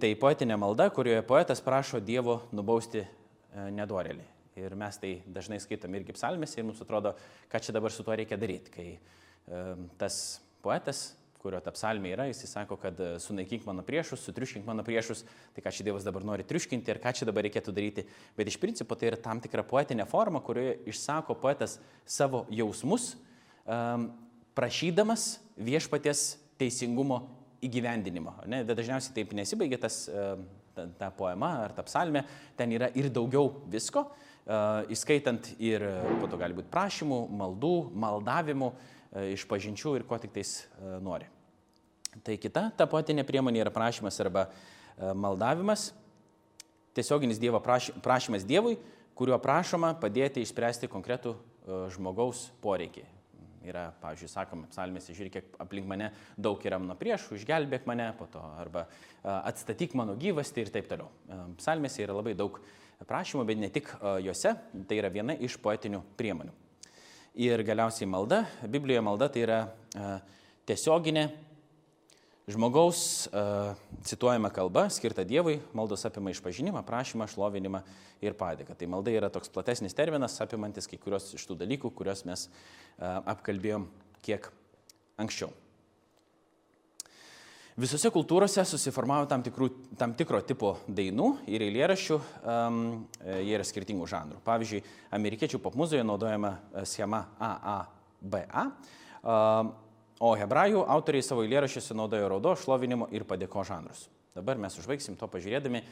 [0.00, 3.02] Tai poetinė malda, kurioje poetas prašo Dievo nubausti
[3.76, 4.24] nedorelį.
[4.58, 7.14] Ir mes tai dažnai skaitom irgi psalmėse ir mums atrodo,
[7.52, 8.90] ką čia dabar su tuo reikia daryti, kai
[10.00, 10.18] tas
[10.60, 11.06] poetas
[11.42, 15.62] kurio ta psalmė yra, jis sako, kad e, sunaikink mano priešus, sutriuškink mano priešus, tai
[15.64, 18.04] ką čia Dievas dabar nori triuškinti ir ką čia dabar reikėtų daryti.
[18.36, 21.78] Bet iš principo tai yra tam tikra poetinė forma, kurioje išsako poetas
[22.08, 23.12] savo jausmus,
[23.64, 24.10] um,
[24.58, 26.26] prašydamas viešpaties
[26.58, 27.22] teisingumo
[27.64, 28.34] įgyvendinimo.
[28.50, 28.64] Ne?
[28.66, 30.42] Bet dažniausiai taip nesibaigia tas, um,
[30.74, 32.24] ta, ta poema ar ta psalmė,
[32.58, 34.08] ten yra ir daugiau visko,
[34.88, 35.82] įskaitant ir
[36.20, 38.70] po to gali būti prašymų, maldų, maldavimų.
[38.72, 41.28] Uh, E, iš pažinčių ir ko tik tais e, nori.
[42.24, 45.90] Tai kita ta poetinė priemonė yra prašymas arba e, maldavimas,
[46.96, 48.76] tiesioginis Dievo prašymas Dievui,
[49.18, 51.36] kuriuo prašoma padėti išspręsti konkretų
[51.94, 53.04] žmogaus poreikį.
[53.68, 58.28] Yra, pavyzdžiui, sakoma, psalmėse, žiūrėk, kiek aplink mane daug yra mano priešų, išgelbėk mane po
[58.30, 58.86] to, arba
[59.26, 61.10] atstatyk mano gyvastį ir taip toliau.
[61.58, 62.60] Psalmėse yra labai daug
[63.06, 63.90] prašymų, bet ne tik
[64.24, 64.54] juose,
[64.88, 66.54] tai yra viena iš poetinių priemonių.
[67.38, 68.42] Ir galiausiai malda.
[68.66, 69.58] Biblijoje malda tai yra
[70.66, 71.28] tiesioginė
[72.48, 73.28] žmogaus
[74.08, 77.84] cituojama kalba, skirta Dievui, maldos apima išpažinimą, prašymą, šlovinimą
[78.24, 78.74] ir padėką.
[78.74, 82.48] Tai malda yra toks platesnis terminas, apimantis kai kurios iš tų dalykų, kuriuos mes
[82.98, 83.86] apkalbėjom
[84.24, 84.48] kiek
[85.20, 85.52] anksčiau.
[87.78, 89.68] Visose kultūrose susiformavo tam, tikrų,
[90.00, 92.78] tam tikro tipo dainų ir eilėraščių, um,
[93.22, 94.40] jie yra skirtingų žanrų.
[94.42, 94.80] Pavyzdžiui,
[95.14, 98.64] amerikiečių popmuzoje naudojama e, schema AABA,
[99.22, 99.70] um,
[100.18, 104.08] o hebrajų autoriai savo eilėraščiuose naudoja raudo, šlovinimo ir padėko žanrus.
[104.34, 105.84] Dabar mes užbaigsim to pažiūrėdami,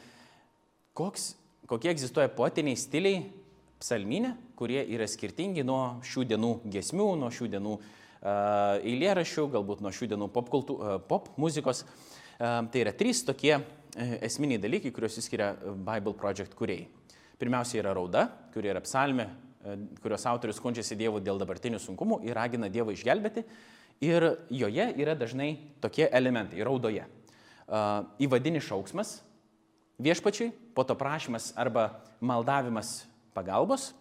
[0.91, 1.37] koks,
[1.71, 3.29] kokie egzistuoja poetiniai stiliai
[3.79, 9.91] psalminė, kurie yra skirtingi nuo šių dienų gesmių, nuo šių dienų uh, eilėraščių, galbūt nuo
[9.93, 10.77] šių dienų pop, kultų,
[11.09, 11.83] pop muzikos.
[12.37, 13.61] Tai yra trys tokie e,
[14.27, 16.85] esminiai dalykai, kuriuos įskiria Bible Project kuriejai.
[17.41, 22.37] Pirmiausia yra rauda, kuri yra psalmė, e, kurios autorius skundžiasi Dievu dėl dabartinių sunkumų ir
[22.37, 23.45] ragina Dievą išgelbėti.
[24.05, 27.07] Ir joje yra dažnai tokie elementai- raudoje.
[28.21, 29.21] Įvadinis šauksmas
[29.99, 33.93] viešpačiai, po to prašymas arba maldavimas pagalbos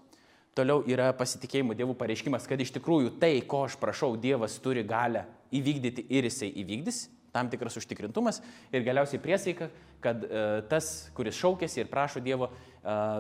[0.57, 5.27] Toliau yra pasitikėjimo Dievų pareiškimas, kad iš tikrųjų tai, ko aš prašau, Dievas turi galę
[5.53, 7.03] įvykdyti ir jisai įvykdys,
[7.35, 8.41] tam tikras užtikrintumas
[8.73, 9.69] ir galiausiai priesaika,
[10.01, 12.55] kad e, tas, kuris šaukėsi ir prašo Dievo e,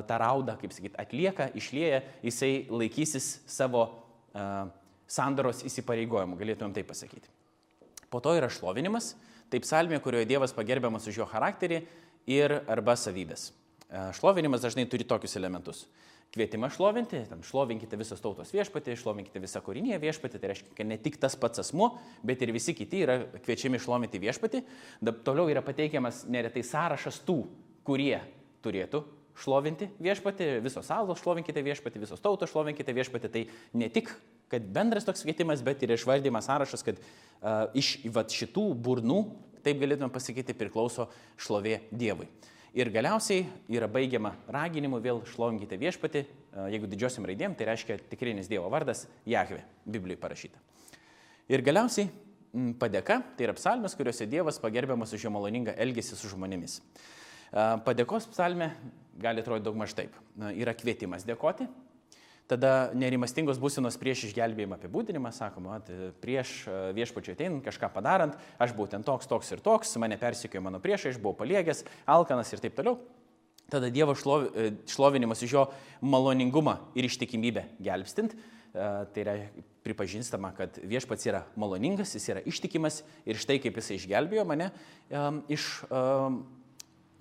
[0.08, 3.84] tą raudą, kaip sakyti, atlieka, išlieja, jisai laikysis savo
[4.32, 4.48] e,
[5.18, 7.28] sandaros įsipareigojimų, galėtumėm tai pasakyti.
[8.08, 9.12] Po to yra šlovinimas,
[9.52, 11.84] taip salmė, kurioje Dievas pagerbiamas už jo charakterį
[12.32, 13.50] ir arba savybės.
[13.86, 15.86] E, šlovinimas dažnai turi tokius elementus
[16.34, 20.98] kvietimą šlovinti, tam šlovinkite visos tautos viešpatį, šlovinkite visą kūrinį viešpatį, tai reiškia, kad ne
[21.00, 21.92] tik tas pats asmuo,
[22.26, 24.62] bet ir visi kiti yra kviečiami šlovinti viešpatį.
[25.00, 27.38] Dabar toliau yra pateikiamas neretai sąrašas tų,
[27.86, 28.18] kurie
[28.66, 29.04] turėtų
[29.36, 33.30] šlovinti viešpati, visos salos šlovinkite viešpati, visos tautos šlovinkite viešpati.
[33.32, 33.44] Tai
[33.76, 34.10] ne tik,
[34.52, 39.20] kad bendras toks kvietimas, bet ir išvardymas sąrašas, kad uh, iš vat, šitų burnų,
[39.66, 41.10] taip galėtume pasakyti, priklauso
[41.42, 42.30] šlovė Dievui.
[42.76, 48.50] Ir galiausiai yra baigiama raginimu vėl šlovinkite viešpati, uh, jeigu didžiosiam raidėm, tai reiškia tikrinis
[48.52, 50.60] Dievo vardas Jahve, Biblijoje parašyta.
[51.48, 52.10] Ir galiausiai
[52.80, 56.80] padėka, tai yra psalmės, kuriuose Dievas pagerbiamas už jo maloningą elgesį su žmonėmis.
[57.86, 58.70] Padėkos psalmė
[59.20, 60.16] gali atrodyti daug maž taip.
[60.52, 61.68] Yra kvietimas dėkoti,
[62.50, 65.80] tada nerimastingos būsenos prieš išgelbėjimą apibūdinimas, sakoma,
[66.22, 66.64] prieš
[66.96, 71.14] viešpačiu ateinant kažką padarant, aš buvau ten toks, toks ir toks, mane persikėjo mano priešai,
[71.14, 71.84] aš buvau paliegęs,
[72.16, 73.00] alkanas ir taip toliau.
[73.70, 75.64] Tada Dievo e, šlovinimas iš jo
[76.06, 78.36] maloningumą ir ištikimybę gelbstint,
[78.76, 79.34] tai yra
[79.86, 84.70] pripažįstama, kad viešpats yra maloningas, jis yra ištikimas ir štai kaip jis išgelbėjo mane
[85.52, 85.68] iš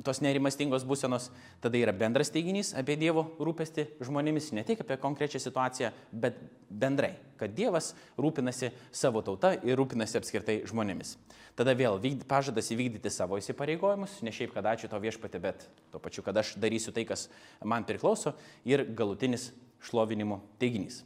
[0.04, 1.30] tos nerimastingos būsenos,
[1.64, 7.14] tada yra bendras teiginys apie Dievo rūpestį žmonėmis, ne tik apie konkrečią situaciją, bet bendrai,
[7.40, 11.16] kad Dievas rūpinasi savo tauta ir rūpinasi apskritai žmonėmis.
[11.56, 16.04] Tada vėl vykd, pažadas įvykdyti savo įsipareigojimus, ne šiaip, kad ačiū to viešpatė, bet tuo
[16.04, 17.30] pačiu, kad aš darysiu tai, kas
[17.64, 18.36] man priklauso
[18.68, 19.54] ir galutinis
[19.86, 21.06] šlovinimo teiginys.